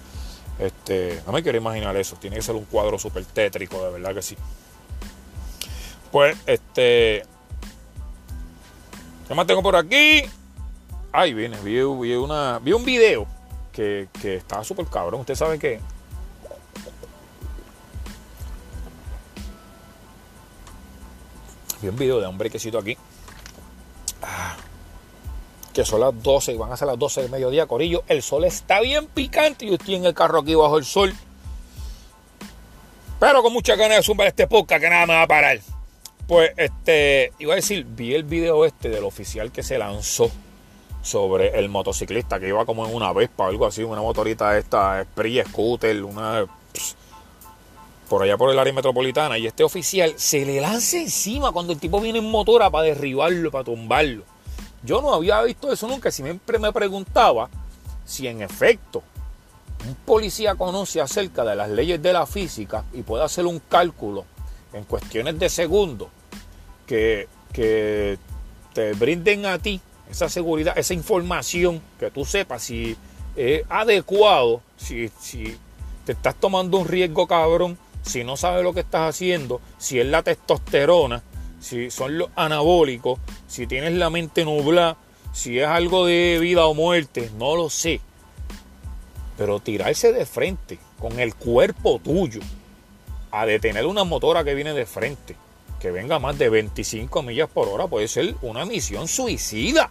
[0.58, 2.16] Este, no me quiero imaginar eso.
[2.16, 4.38] Tiene que ser un cuadro súper tétrico, de verdad que sí.
[6.12, 7.24] Pues, este.
[9.28, 10.24] ¿Qué más tengo por aquí?
[11.12, 13.28] Ay, viene, vi, una, vi un video
[13.72, 15.22] que, que estaba súper cabrón.
[15.22, 15.80] Usted sabe que
[21.82, 22.98] Vi un video de un brequecito aquí.
[24.22, 24.56] Ah,
[25.74, 28.04] que son las 12 y van a ser las 12 del mediodía, Corillo.
[28.08, 31.14] El sol está bien picante y yo estoy en el carro aquí bajo el sol.
[33.20, 35.60] Pero con mucha ganas de zumbar este podcast que nada me va a parar.
[36.28, 40.32] Pues este, iba a decir, vi el video este del oficial que se lanzó
[41.02, 45.04] sobre el motociclista que iba como en una Vespa o algo así, una motorita esta,
[45.04, 46.46] Spree, Scooter, una
[48.12, 51.80] por allá por el área metropolitana y este oficial se le lanza encima cuando el
[51.80, 54.26] tipo viene en motora para derribarlo, para tumbarlo.
[54.84, 57.50] Yo no había visto eso nunca, siempre me preguntaba
[58.04, 59.02] si en efecto
[59.88, 64.26] un policía conoce acerca de las leyes de la física y puede hacer un cálculo
[64.74, 66.10] en cuestiones de segundos
[66.86, 68.18] que, que
[68.74, 72.98] te brinden a ti esa seguridad, esa información, que tú sepas si
[73.38, 75.58] es adecuado, si, si
[76.06, 80.06] te estás tomando un riesgo cabrón si no sabes lo que estás haciendo, si es
[80.06, 81.24] la testosterona,
[81.60, 84.98] si son los anabólicos, si tienes la mente nublada,
[85.34, 88.02] si es algo de vida o muerte, no lo sé.
[89.38, 92.42] Pero tirarse de frente con el cuerpo tuyo
[93.32, 95.36] a detener una motora que viene de frente,
[95.80, 99.90] que venga más de 25 millas por hora, puede ser una misión suicida.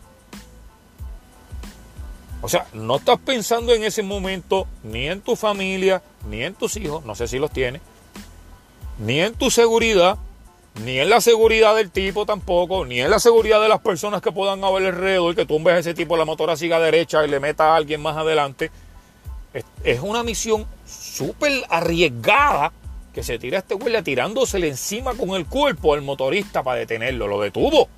[2.42, 6.76] O sea, no estás pensando en ese momento ni en tu familia, ni en tus
[6.76, 7.82] hijos, no sé si los tienes,
[9.00, 10.18] ni en tu seguridad,
[10.84, 14.30] ni en la seguridad del tipo tampoco, ni en la seguridad de las personas que
[14.30, 17.76] puedan haber alrededor, que a ese tipo la motora siga derecha y le meta a
[17.76, 18.70] alguien más adelante.
[19.82, 22.72] Es una misión súper arriesgada
[23.12, 27.26] que se tira este güey tirándosele encima con el cuerpo al motorista para detenerlo.
[27.26, 27.88] Lo detuvo.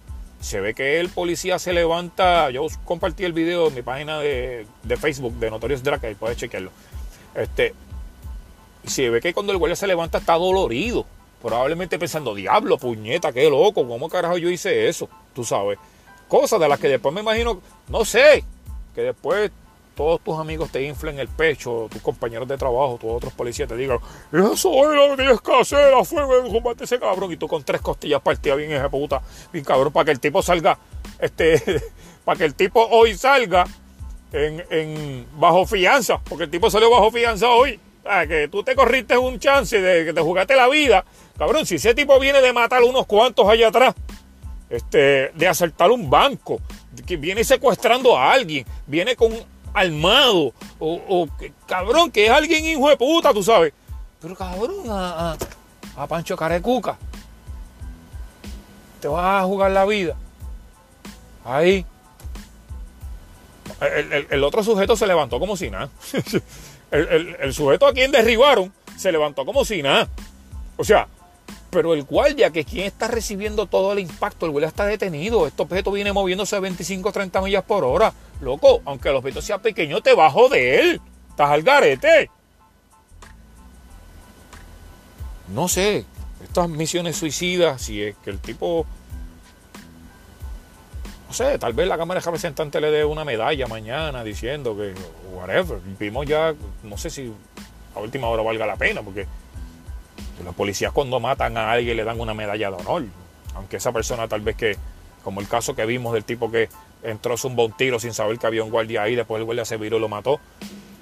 [0.41, 2.51] Se ve que el policía se levanta.
[2.51, 4.67] Yo compartí el video en mi página de,
[4.99, 6.71] Facebook de Notorious Drag, ahí puedes chequearlo.
[7.35, 7.75] Este,
[8.85, 11.07] y se ve que cuando el guardia se levanta está dolorido.
[11.41, 15.09] Probablemente pensando, diablo, puñeta, qué loco, ¿cómo carajo yo hice eso?
[15.35, 15.79] Tú sabes.
[16.29, 18.45] Cosas de las que después me imagino, no sé,
[18.95, 19.51] que después
[19.95, 23.77] todos tus amigos te inflen el pecho, tus compañeros de trabajo, tus otros policías te
[23.77, 23.99] digan,
[24.33, 27.63] eso es lo que tienes que hacer, a fuego, combate ese cabrón, y tú con
[27.63, 29.21] tres costillas partidas bien esa puta,
[29.53, 30.79] bien cabrón, para que el tipo salga,
[31.19, 31.83] este,
[32.25, 33.67] para que el tipo hoy salga
[34.33, 37.79] en, en bajo fianza, porque el tipo salió bajo fianza hoy.
[38.03, 41.05] Que tú te corriste un chance de que te jugaste la vida.
[41.39, 43.95] Cabrón, si ese tipo viene de matar unos cuantos allá atrás,
[44.69, 46.61] este, de asaltar un banco,
[47.07, 49.33] que viene secuestrando a alguien, viene con
[49.73, 51.29] armado, o,
[51.67, 53.73] cabrón, que es alguien hijo de puta, tú sabes.
[54.21, 55.37] Pero cabrón, a,
[55.97, 56.99] a, Pancho Carecuca,
[59.01, 60.17] te vas a jugar la vida.
[61.45, 61.85] Ahí.
[64.31, 65.89] el otro sujeto se levantó como si nada.
[66.93, 70.09] El, sujeto a quien derribaron se levantó como si nada.
[70.77, 71.09] O sea,
[71.71, 75.47] pero el guardia, que es quien está recibiendo todo el impacto, el guardia está detenido.
[75.47, 78.13] Este objeto viene moviéndose a 25 o 30 millas por hora.
[78.43, 81.01] Loco, aunque el objeto sea pequeño, te bajo de él.
[81.31, 82.31] Estás al garete.
[85.49, 86.05] No sé,
[86.43, 88.87] estas misiones suicidas, si es que el tipo
[91.33, 94.93] no sé, tal vez la Cámara de Representantes le dé una medalla mañana diciendo que,
[95.33, 95.79] whatever.
[95.99, 97.33] Vimos ya, no sé si
[97.95, 99.27] a última hora valga la pena, porque
[100.45, 103.05] los policías cuando matan a alguien le dan una medalla de honor.
[103.55, 104.77] Aunque esa persona tal vez que,
[105.25, 106.69] como el caso que vimos del tipo que
[107.03, 109.79] entró, zumbó un tiro sin saber que había un guardia ahí, después el guardia se
[109.79, 110.39] viró y lo mató.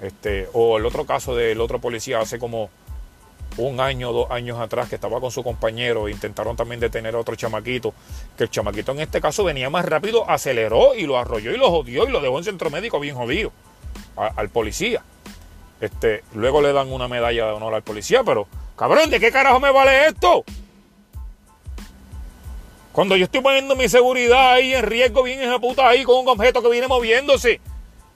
[0.01, 2.69] Este, o el otro caso del otro policía hace como
[3.57, 7.19] un año dos años atrás que estaba con su compañero e intentaron también detener a
[7.19, 7.93] otro chamaquito,
[8.37, 11.69] que el chamaquito en este caso venía más rápido, aceleró y lo arrolló y lo
[11.69, 13.51] jodió y lo dejó en centro médico bien jodido
[14.15, 15.03] al policía.
[15.79, 19.59] Este, luego le dan una medalla de honor al policía, pero cabrón, ¿de qué carajo
[19.59, 20.43] me vale esto?
[22.91, 26.61] Cuando yo estoy poniendo mi seguridad ahí en riesgo, bien puta ahí con un objeto
[26.61, 27.61] que viene moviéndose.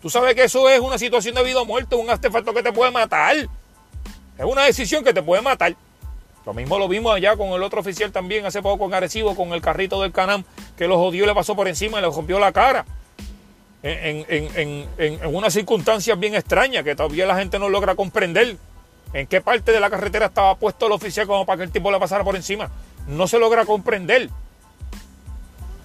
[0.02, 2.74] Tú sabes que eso es una situación de vida o muerte, un artefacto que te
[2.74, 3.36] puede matar.
[4.38, 5.76] Es una decisión que te puede matar.
[6.46, 9.54] Lo mismo lo vimos allá con el otro oficial también hace poco con Arecibo, con
[9.54, 10.44] el carrito del Canam,
[10.78, 12.86] que lo jodió y le pasó por encima y le rompió la cara.
[13.82, 18.58] En, en, en, unas circunstancias bien extrañas que todavía la gente no logra comprender.
[19.14, 21.92] ¿En qué parte de la carretera estaba puesto el oficial como para que el tipo
[21.92, 22.70] le pasara por encima?
[23.08, 24.30] No se logra comprender.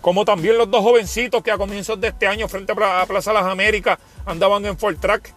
[0.00, 3.44] Como también los dos jovencitos que a comienzos de este año frente a Plaza Las
[3.44, 5.34] Américas andaban en Ford Track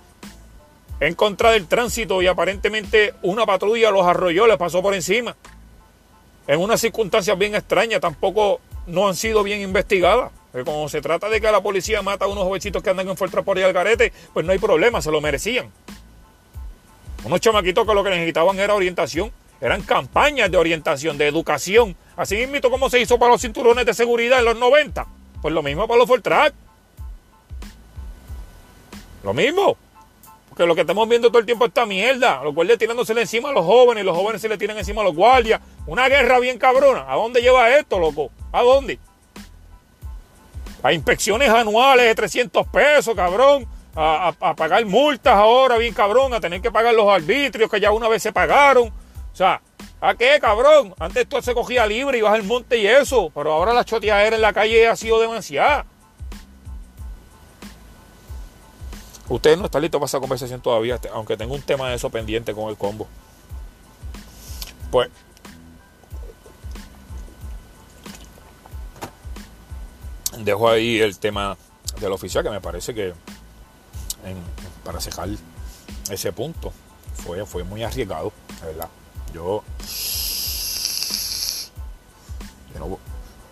[1.08, 5.36] en contra del tránsito y aparentemente una patrulla los arrolló, les pasó por encima.
[6.48, 10.32] En unas circunstancias bien extrañas, tampoco no han sido bien investigadas.
[10.52, 13.18] Porque como se trata de que la policía mata a unos jovencitos que andan en
[13.18, 15.72] Ford por ahí al garete, pues no hay problema, se lo merecían.
[17.26, 21.98] Unos chamaquitos que lo que necesitaban era orientación, eran campañas de orientación, de educación.
[22.16, 25.06] Así mismo como se hizo para los cinturones de seguridad en los 90,
[25.42, 26.24] pues lo mismo para los Ford
[29.24, 29.78] Lo mismo.
[30.54, 32.44] Porque lo que estamos viendo todo el tiempo es esta mierda.
[32.44, 35.16] Los guardias tirándosele encima a los jóvenes, los jóvenes se le tiran encima a los
[35.16, 35.60] guardias.
[35.88, 37.12] Una guerra bien cabrona.
[37.12, 38.30] ¿A dónde lleva esto, loco?
[38.52, 39.00] ¿A dónde?
[40.84, 43.66] A inspecciones anuales de 300 pesos, cabrón.
[43.96, 46.36] A, pagar multas ahora, bien cabrón.
[46.36, 48.90] A tener que pagar los arbitrios que ya una vez se pagaron.
[48.90, 49.60] O sea,
[50.02, 50.94] ¿a qué, cabrón?
[51.00, 53.32] Antes todo se cogía libre y ibas al monte y eso.
[53.34, 55.88] Pero ahora la choteadera en la calle ha sido demasiada.
[59.30, 62.54] Usted no está listo para esa conversación todavía, aunque tengo un tema de eso pendiente
[62.54, 63.08] con el combo.
[64.92, 65.10] Pues.
[70.40, 71.58] Dejo ahí el tema
[72.02, 73.14] del oficial, que me parece que
[74.84, 75.30] para cejar
[76.10, 76.74] ese punto
[77.16, 78.90] fue, fue muy arriesgado, verdad.
[79.34, 79.64] Yo,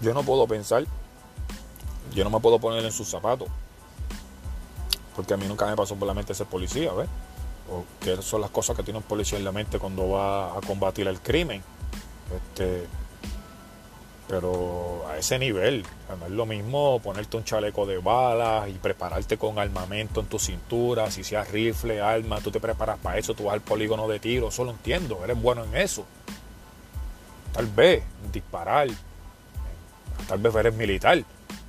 [0.02, 0.86] yo no puedo pensar,
[2.14, 3.48] yo no me puedo poner en sus zapatos
[5.16, 7.08] porque a mí nunca me pasó por la mente ser policía, ¿ves?
[7.72, 10.62] O qué son las cosas que tiene un policía en la mente cuando va a
[10.62, 11.62] combatir el crimen.
[12.36, 12.88] Este,
[14.32, 15.86] pero a ese nivel,
[16.18, 20.40] no es lo mismo ponerte un chaleco de balas y prepararte con armamento en tu
[20.40, 24.22] cintura, si sea rifle, arma, tú te preparas para eso, tú vas al polígono de
[24.22, 26.06] tiro, eso lo entiendo, eres bueno en eso.
[27.52, 28.88] Tal vez disparar,
[30.30, 31.22] tal vez eres militar,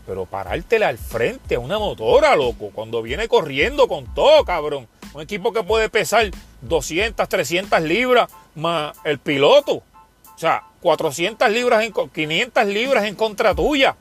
[0.07, 4.89] pero parártela al frente a una motora, loco, cuando viene corriendo con todo, cabrón.
[5.15, 6.31] Un equipo que puede pesar
[6.63, 9.75] 200, 300 libras más el piloto.
[9.75, 13.97] O sea, 400 libras, en, 500 libras en contra tuya.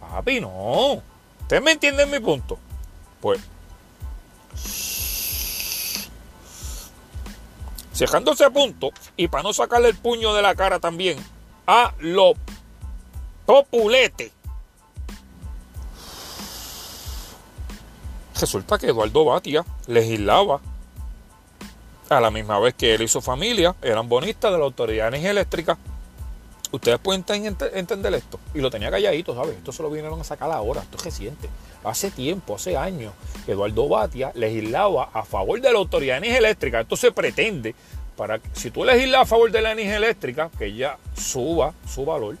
[0.00, 1.02] Papi, no.
[1.42, 2.58] ¿Ustedes me entienden mi punto?
[3.20, 3.40] Pues.
[7.92, 11.18] Cejando ese punto, y para no sacarle el puño de la cara también
[11.66, 12.32] a lo
[13.44, 14.32] populete
[18.40, 20.60] Resulta que Eduardo Batia legislaba
[22.08, 25.08] a la misma vez que él y su familia eran bonistas de la Autoridad de
[25.08, 25.76] Energía Eléctrica.
[26.72, 27.24] Ustedes pueden
[27.74, 28.40] entender esto.
[28.54, 29.58] Y lo tenía calladito, ¿sabes?
[29.58, 31.50] Esto se lo vinieron a sacar ahora, esto es reciente.
[31.84, 33.12] Hace tiempo, hace años,
[33.46, 36.80] Eduardo Batia legislaba a favor de la Autoridad de Energía Eléctrica.
[36.80, 37.74] Esto se pretende
[38.16, 42.06] para que, si tú legislas a favor de la energía eléctrica, que ella suba su
[42.06, 42.38] valor,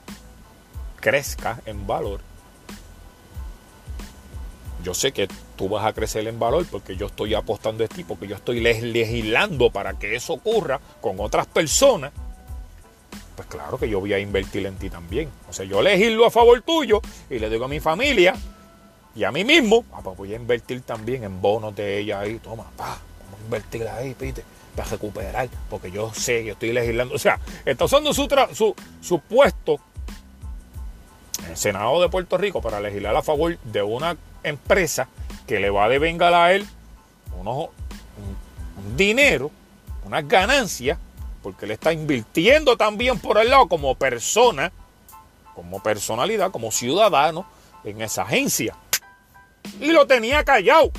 [0.98, 2.29] crezca en valor.
[4.82, 8.04] Yo sé que tú vas a crecer en valor porque yo estoy apostando de ti,
[8.04, 12.12] porque yo estoy legislando para que eso ocurra con otras personas,
[13.36, 15.28] pues claro que yo voy a invertir en ti también.
[15.48, 18.34] O sea, yo legislo a favor tuyo y le digo a mi familia
[19.14, 22.38] y a mí mismo, ah, pues voy a invertir también en bonos de ella ahí,
[22.38, 24.44] toma, pa, vamos a invertir ahí, pite,
[24.76, 27.14] para recuperar, porque yo sé, yo estoy legislando.
[27.14, 29.80] O sea, está usando su, su, su puesto
[31.44, 35.08] en el Senado de Puerto Rico para legislar a favor de una empresa
[35.46, 36.66] que le va a devengar a él
[37.38, 39.50] unos, un, dinero,
[40.04, 40.98] unas ganancias,
[41.42, 44.72] porque le está invirtiendo también por el lado como persona,
[45.54, 47.46] como personalidad, como ciudadano
[47.84, 48.76] en esa agencia.
[49.80, 50.90] Y lo tenía callado.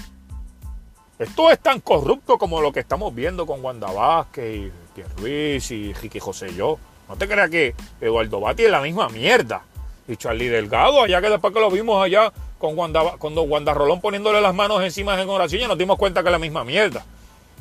[1.20, 5.70] Esto es tan corrupto como lo que estamos viendo con Wanda Vázquez y Pierre Ruiz
[5.72, 6.80] y Ricky José Yo.
[7.08, 9.62] No te creas que Eduardo Bati es la misma mierda.
[10.08, 14.41] Y Charlie Delgado, allá que después que lo vimos allá con Wanda, cuando Wanda poniéndole
[14.41, 17.06] las manos encima en oración, ya nos dimos cuenta que es la misma mierda.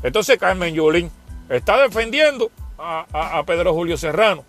[0.03, 1.11] Entonces Carmen Yulín
[1.49, 4.45] está defendiendo a, Pedro Julio Serrano.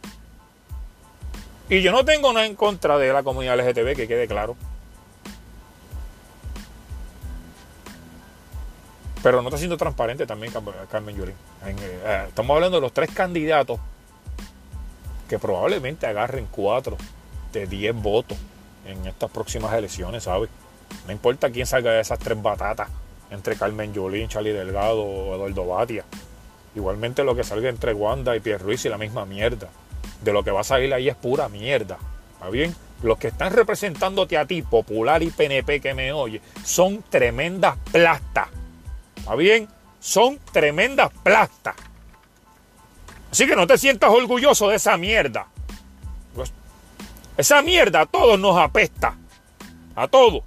[1.70, 4.56] Y yo no tengo nada en contra de la comunidad LGTB, que quede claro.
[9.24, 10.54] Pero no está siendo transparente también
[10.90, 11.36] Carmen Yulín.
[11.66, 13.80] Eh, estamos hablando de los tres candidatos
[15.30, 16.98] que probablemente agarren cuatro
[17.52, 18.38] de diez votos
[18.86, 20.50] en estas próximas elecciones, ¿sabes?
[21.06, 22.90] No importa quién salga de esas tres batatas
[23.30, 26.04] entre Carmen Yulín, Charlie Delgado o Eduardo Batia.
[26.76, 29.70] Igualmente lo que salga entre Wanda y Pierre Ruiz y la misma mierda.
[30.22, 31.98] De lo que va a salir ahí es pura mierda.
[32.34, 32.76] ¿Está bien?
[33.04, 38.48] Los que están representándote a ti, Popular y PNP que me oye, son tremendas plastas.
[39.16, 39.68] ¿Está bien?
[40.00, 41.76] Son tremendas plastas.
[43.32, 45.48] Así que no te sientas orgulloso de esa mierda.
[47.38, 49.18] Esa mierda a todos nos apesta.
[49.96, 50.44] A todos.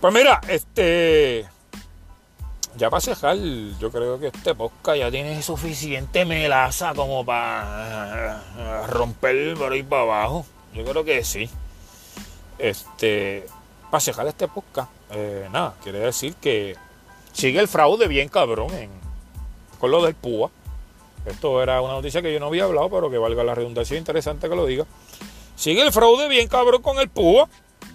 [0.00, 1.46] Pues mira, este.
[2.76, 9.54] Ya para cejar, yo creo que este podcast ya tiene suficiente melaza como para romper
[9.56, 10.46] por ahí para abajo.
[10.74, 11.50] Yo creo que sí.
[12.58, 13.46] Este.
[13.90, 16.76] Para cejar este podcast, eh, nada, quiere decir que
[17.32, 18.90] sigue el fraude bien cabrón en,
[19.78, 20.50] con lo del PUA.
[21.26, 24.48] Esto era una noticia que yo no había hablado, pero que valga la redundancia, interesante
[24.48, 24.86] que lo diga.
[25.56, 27.48] Sigue el fraude bien cabrón con el PUA.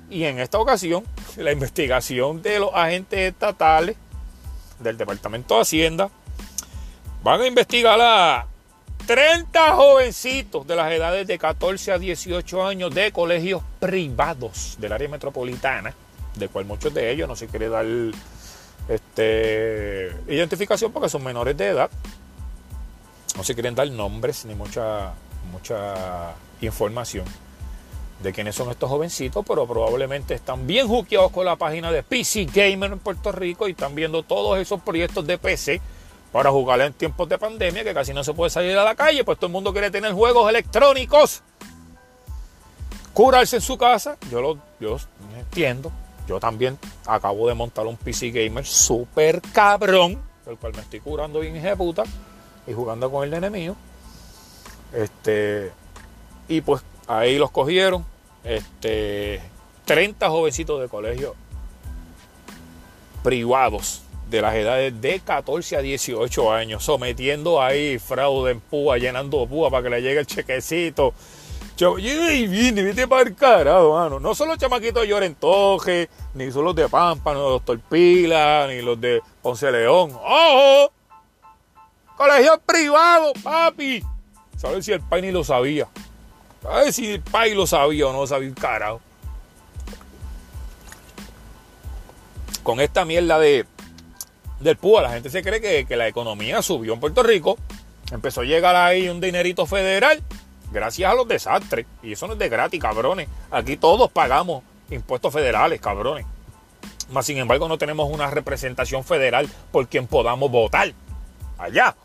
[0.09, 1.03] Y en esta ocasión,
[1.35, 3.97] la investigación de los agentes estatales
[4.79, 6.09] del Departamento de Hacienda
[7.23, 8.47] van a investigar a
[9.05, 15.09] 30 jovencitos de las edades de 14 a 18 años de colegios privados del área
[15.09, 15.93] metropolitana,
[16.35, 17.85] de cual muchos de ellos no se quiere dar
[18.89, 21.89] este, identificación porque son menores de edad.
[23.37, 25.13] No se quieren dar nombres ni mucha,
[25.51, 27.23] mucha información
[28.21, 32.45] de quiénes son estos jovencitos, pero probablemente están bien juqueados con la página de PC
[32.45, 35.79] Gamer en Puerto Rico y están viendo todos esos proyectos de PC
[36.31, 39.23] para jugar en tiempos de pandemia que casi no se puede salir a la calle,
[39.23, 41.43] pues todo el mundo quiere tener juegos electrónicos.
[43.13, 44.97] Curarse en su casa, yo lo yo
[45.37, 45.91] entiendo.
[46.27, 51.39] Yo también acabo de montar un PC Gamer super cabrón, el cual me estoy curando
[51.39, 52.03] bien de puta
[52.67, 53.75] y jugando con el enemigo.
[54.93, 55.71] Este,
[56.47, 58.05] y pues Ahí los cogieron.
[58.43, 59.41] Este,
[59.85, 61.35] 30 jovencitos de colegio
[63.23, 69.45] privados de las edades de 14 a 18 años, sometiendo ahí fraude en púa, llenando
[69.47, 71.13] púa para que le llegue el chequecito.
[71.77, 74.19] Yo, y viene, vete para el carajo, mano.
[74.19, 78.81] No son los chamaquitos de Llorentoje, ni son los de Pampa, ni los Torpila, ni
[78.81, 80.11] los de Ponce León.
[80.13, 80.91] ¡Ojo!
[82.17, 84.03] Colegio privado, papi.
[84.57, 85.87] ¿Sabes si el país ni lo sabía?
[86.63, 88.99] Ver si el país lo sabía o no sabía un carajo.
[92.63, 93.67] Con esta mierda de,
[94.59, 97.55] del PUA, la gente se cree que, que la economía subió en Puerto Rico.
[98.11, 100.23] Empezó a llegar ahí un dinerito federal
[100.71, 101.85] gracias a los desastres.
[102.01, 103.29] Y eso no es de gratis, cabrones.
[103.51, 106.25] Aquí todos pagamos impuestos federales, cabrones.
[107.11, 110.93] Más sin embargo, no tenemos una representación federal por quien podamos votar.
[111.57, 111.95] Allá.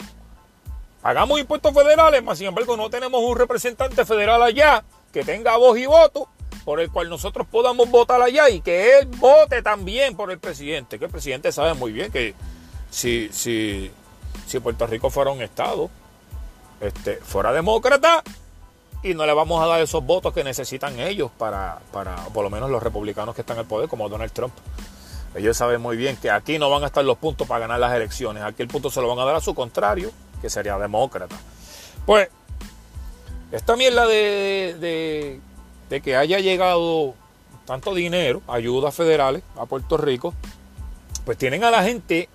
[1.01, 5.77] Pagamos impuestos federales, más sin embargo no tenemos un representante federal allá que tenga voz
[5.79, 6.29] y voto
[6.65, 10.99] por el cual nosotros podamos votar allá y que él vote también por el presidente.
[10.99, 12.35] Que el presidente sabe muy bien que
[12.91, 13.91] si, si,
[14.47, 15.91] si Puerto Rico fuera un estado,
[16.81, 18.23] este, fuera demócrata,
[19.03, 22.51] y no le vamos a dar esos votos que necesitan ellos para, para, por lo
[22.51, 24.55] menos los republicanos que están en el poder, como Donald Trump.
[25.35, 27.95] Ellos saben muy bien que aquí no van a estar los puntos para ganar las
[27.95, 28.43] elecciones.
[28.43, 30.11] Aquí el punto se lo van a dar a su contrario,
[30.41, 31.37] que sería demócrata.
[32.05, 32.29] Pues,
[33.51, 35.41] esta mierda de,
[35.89, 37.15] de, que haya llegado
[37.67, 40.35] tanto dinero, ayudas federales a Puerto Rico,
[41.25, 42.29] pues tienen a la gente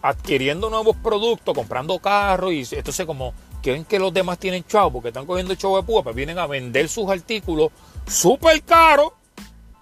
[0.00, 5.08] adquiriendo nuevos productos, comprando carros y entonces como quieren que los demás tienen chavo porque
[5.08, 7.70] están cogiendo chavo de púa, pues vienen a vender sus artículos
[8.06, 9.12] súper caros.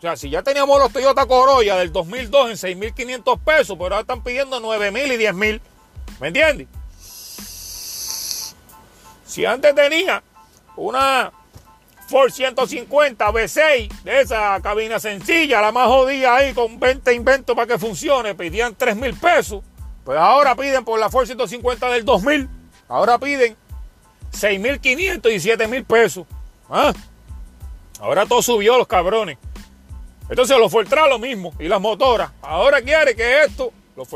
[0.01, 4.01] O sea, si ya teníamos los Toyota Corolla del 2002 en 6.500 pesos, pero ahora
[4.01, 5.61] están pidiendo 9.000 y 10.000.
[6.19, 6.69] ¿Me entiendes?
[9.27, 10.23] Si antes tenía
[10.75, 11.31] una
[12.09, 17.67] Ford 150 V6 de esa cabina sencilla, la más jodida ahí con 20 inventos para
[17.67, 19.63] que funcione, pedían 3 mil pesos.
[20.03, 22.49] Pues ahora piden por la Ford 150 del 2000,
[22.89, 23.55] ahora piden
[24.33, 26.27] 6.500 y 7 mil pesos.
[26.71, 26.95] ¿Ah?
[28.01, 29.37] Ahora todo subió los cabrones.
[30.31, 31.53] Entonces los Fortran lo mismo.
[31.59, 32.31] Y las motoras.
[32.41, 34.09] Ahora quiere que esto los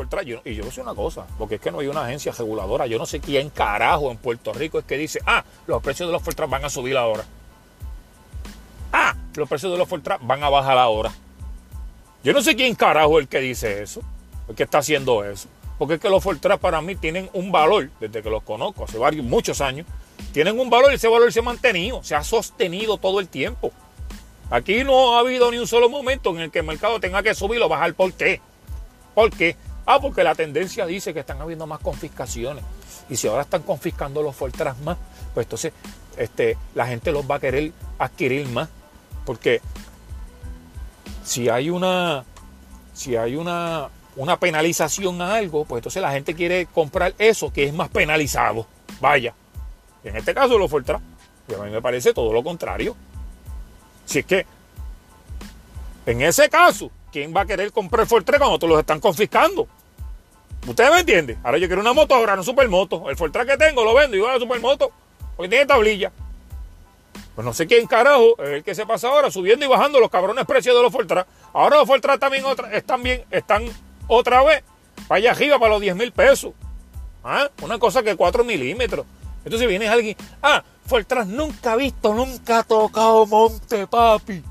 [0.45, 2.87] y yo sé una cosa, porque es que no hay una agencia reguladora.
[2.87, 6.13] Yo no sé quién carajo en Puerto Rico es que dice, ah, los precios de
[6.13, 7.23] los Fortran van a subir ahora.
[8.91, 11.13] Ah, los precios de los Fortran van a bajar ahora.
[12.23, 14.01] Yo no sé quién carajo es el que dice eso,
[14.49, 15.49] el que está haciendo eso.
[15.77, 18.97] Porque es que los Fortran para mí tienen un valor, desde que los conozco, hace
[18.97, 19.85] varios, muchos años,
[20.31, 23.71] tienen un valor y ese valor se ha mantenido, se ha sostenido todo el tiempo.
[24.49, 27.33] Aquí no ha habido ni un solo momento en el que el mercado tenga que
[27.33, 27.93] subir o bajar.
[27.93, 28.41] ¿Por qué?
[29.13, 29.55] ¿Por qué?
[29.85, 32.63] Ah, porque la tendencia dice que están habiendo más confiscaciones.
[33.09, 34.97] Y si ahora están confiscando los Fortran más,
[35.33, 35.73] pues entonces
[36.17, 38.69] este, la gente los va a querer adquirir más.
[39.25, 39.61] Porque
[41.23, 42.23] si hay una,
[42.93, 47.65] si hay una, una penalización a algo, pues entonces la gente quiere comprar eso que
[47.65, 48.67] es más penalizado.
[49.01, 49.33] Vaya.
[50.03, 51.01] En este caso los Fortran.
[51.47, 52.95] Y a mí me parece todo lo contrario.
[54.05, 54.45] Si es que,
[56.05, 59.67] en ese caso, ¿quién va a querer comprar Fortran cuando te los están confiscando?
[60.67, 61.37] ¿Ustedes me entienden?
[61.43, 63.09] Ahora yo quiero una moto, ahora no supermoto.
[63.09, 64.91] El Fortran que tengo lo vendo y voy a la supermoto.
[65.35, 66.11] Porque tiene tablilla.
[67.35, 70.09] Pues no sé quién carajo es el que se pasa ahora subiendo y bajando los
[70.09, 71.25] cabrones precios de los Fortran.
[71.53, 73.65] Ahora los Fortran también están bien, están
[74.07, 74.63] otra vez
[75.07, 76.53] para allá arriba para los 10 mil pesos.
[77.23, 77.49] ¿Ah?
[77.61, 79.05] Una cosa que 4 milímetros.
[79.43, 84.43] Entonces viene alguien, ah, Fortran nunca ha visto, nunca ha tocado monte, papi.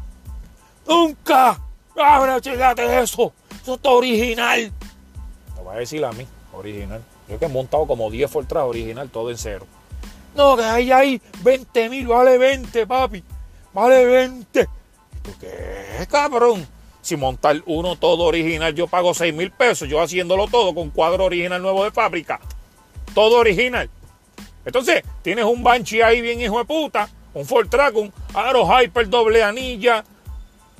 [0.87, 1.61] Nunca.
[1.97, 3.33] Ahora chingate eso.
[3.63, 4.73] Eso está original.
[5.57, 7.03] Lo va a decir a mí, original.
[7.29, 9.67] Yo que he montado como 10 Fortran original, todo en cero.
[10.35, 13.23] No, que ahí hay 20 mil, vale 20, papi.
[13.73, 14.69] Vale 20.
[15.23, 16.67] ¿Por qué, cabrón?
[17.01, 21.25] Si montar uno todo original, yo pago 6 mil pesos, yo haciéndolo todo con cuadro
[21.25, 22.41] original nuevo de fábrica.
[23.15, 23.89] Todo original.
[24.65, 29.43] Entonces, tienes un Banshee ahí bien hijo de puta, un Ford un Aro Hyper doble
[29.43, 30.05] anilla,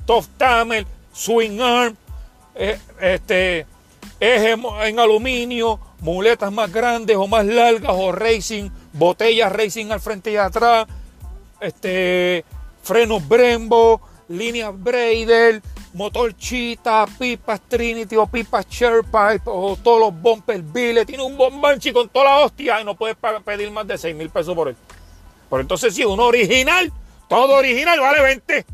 [0.05, 1.95] Top Tamer, Swing Arm,
[2.55, 3.65] eh, este,
[4.19, 10.31] eje en aluminio, muletas más grandes o más largas o racing, botellas racing al frente
[10.31, 10.87] y atrás,
[11.59, 12.45] este,
[12.83, 15.61] frenos Brembo, líneas Brader,
[15.95, 21.05] motor Cheetah, pipas Trinity o pipas Sherpa o todos los bumpers Billet.
[21.05, 24.29] Tiene un bombanchi con toda la hostia y no puedes pedir más de 6 mil
[24.29, 24.75] pesos por él.
[25.49, 26.91] Por entonces sí, uno original,
[27.29, 28.65] todo original vale 20.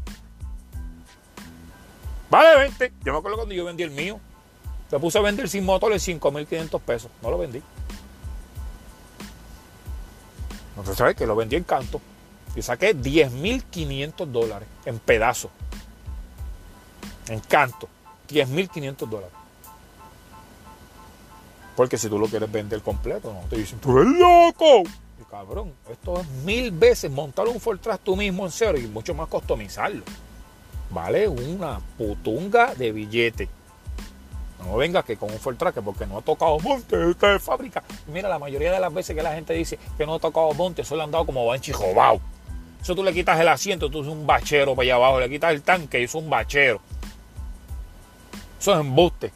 [2.29, 2.93] Vale 20.
[3.03, 4.19] Yo me acuerdo cuando yo vendí el mío.
[4.91, 7.11] Le puse a vender sin motor en 5.500 pesos.
[7.21, 7.61] No lo vendí.
[10.69, 12.01] Entonces, ¿sabes que Lo vendí en canto.
[12.55, 15.51] Y saqué 10.500 dólares en pedazos.
[17.31, 17.87] En canto.
[18.27, 19.33] 10.500 dólares.
[21.77, 24.83] Porque si tú lo quieres vender completo, no te dicen, tú eres loco.
[25.29, 29.29] Cabrón, esto es mil veces montar un Fortran tú mismo en cero y mucho más
[29.29, 30.03] customizarlo.
[30.89, 33.47] Vale una putunga de billete.
[34.65, 37.81] No venga que con un Fortran que porque no ha tocado monte, esta es fábrica.
[38.07, 40.81] Mira, la mayoría de las veces que la gente dice que no ha tocado monte,
[40.81, 42.19] eso le han dado como banchi jobao.
[42.81, 45.53] Eso tú le quitas el asiento, tú eres un bachero para allá abajo, le quitas
[45.53, 46.81] el tanque, es un bachero.
[48.61, 49.31] Eso es embuste.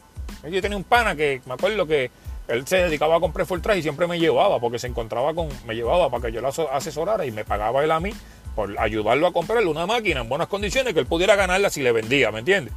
[0.48, 2.12] Yo tenía un pana que me acuerdo que
[2.46, 5.74] él se dedicaba a comprar Fortran y siempre me llevaba, porque se encontraba con, me
[5.74, 8.12] llevaba para que yo lo asesorara y me pagaba él a mí
[8.54, 11.90] por ayudarlo a comprarle una máquina en buenas condiciones que él pudiera ganarla si le
[11.90, 12.72] vendía, ¿me entiendes?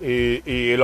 [0.00, 0.76] y,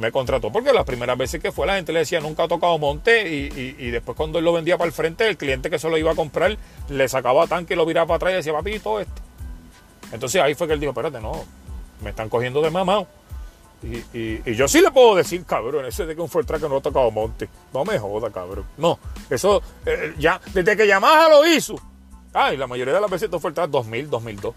[0.00, 2.76] me, contrató porque las primeras veces que fue la gente le decía nunca ha tocado
[2.76, 5.96] monte y, después cuando él lo vendía para el frente el cliente que se lo
[5.96, 6.56] iba a comprar
[6.88, 9.22] le sacaba tanque y lo viraba para atrás y decía papito esto
[10.10, 11.44] entonces ahí fue que él dijo espérate no
[12.02, 13.06] me están cogiendo de mamá
[13.82, 16.80] y, yo sí le puedo decir cabrón ese de que un Fortran que no ha
[16.80, 21.74] tocado monte no me joda cabrón no eso eh, ya desde que Yamaha lo hizo
[22.32, 24.54] ay la mayoría de las veces estos Fortran 2000 2002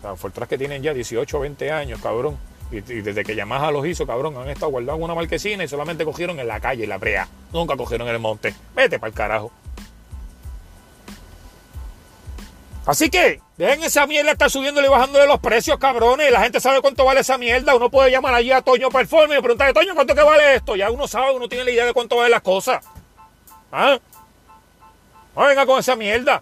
[0.00, 2.36] o sea, que tienen ya 18 20 años cabrón
[2.70, 6.04] y, desde que Yamaha los hizo, cabrón, han estado guardados en una marquesina y solamente
[6.04, 7.26] cogieron en la calle, en la brea.
[7.52, 8.54] Nunca cogieron en el monte.
[8.76, 9.50] Vete para el carajo.
[12.88, 16.32] Así que, dejen esa mierda estar subiéndole y bajándole los precios, cabrones.
[16.32, 17.76] La gente sabe cuánto vale esa mierda.
[17.76, 20.74] Uno puede llamar allí a Toño Performance y preguntarle, Toño, ¿cuánto que vale esto?
[20.74, 22.82] Ya uno sabe, uno tiene la idea de cuánto vale las cosas.
[23.70, 23.98] ¿Ah?
[25.36, 26.40] No venga con esa mierda.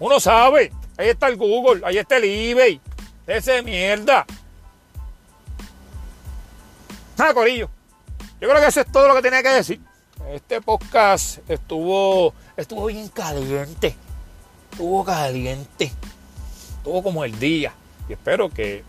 [0.00, 0.72] Uno sabe.
[0.96, 2.80] Ahí está el Google, ahí está el eBay.
[3.24, 4.26] Ese mierda.
[7.16, 7.70] Ah, Corillo.
[8.40, 9.80] Yo creo que eso es todo lo que tenía que decir.
[10.32, 13.94] Este podcast estuvo, estuvo bien caliente.
[14.72, 15.92] Estuvo caliente.
[16.78, 17.72] Estuvo como el día.
[18.08, 18.82] Y espero que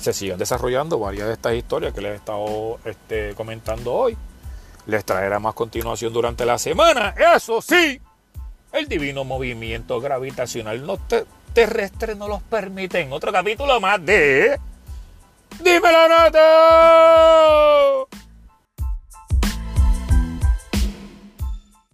[0.00, 4.16] se sigan desarrollando varias de estas historias que les he estado este, comentando hoy.
[4.86, 7.14] Les traerá más continuación durante la semana.
[7.36, 8.00] Eso sí,
[8.72, 10.98] el divino movimiento gravitacional no
[11.52, 13.00] terrestre no los permite.
[13.00, 14.58] En otro capítulo más de...
[15.62, 18.08] ¡Dímelo, Nato!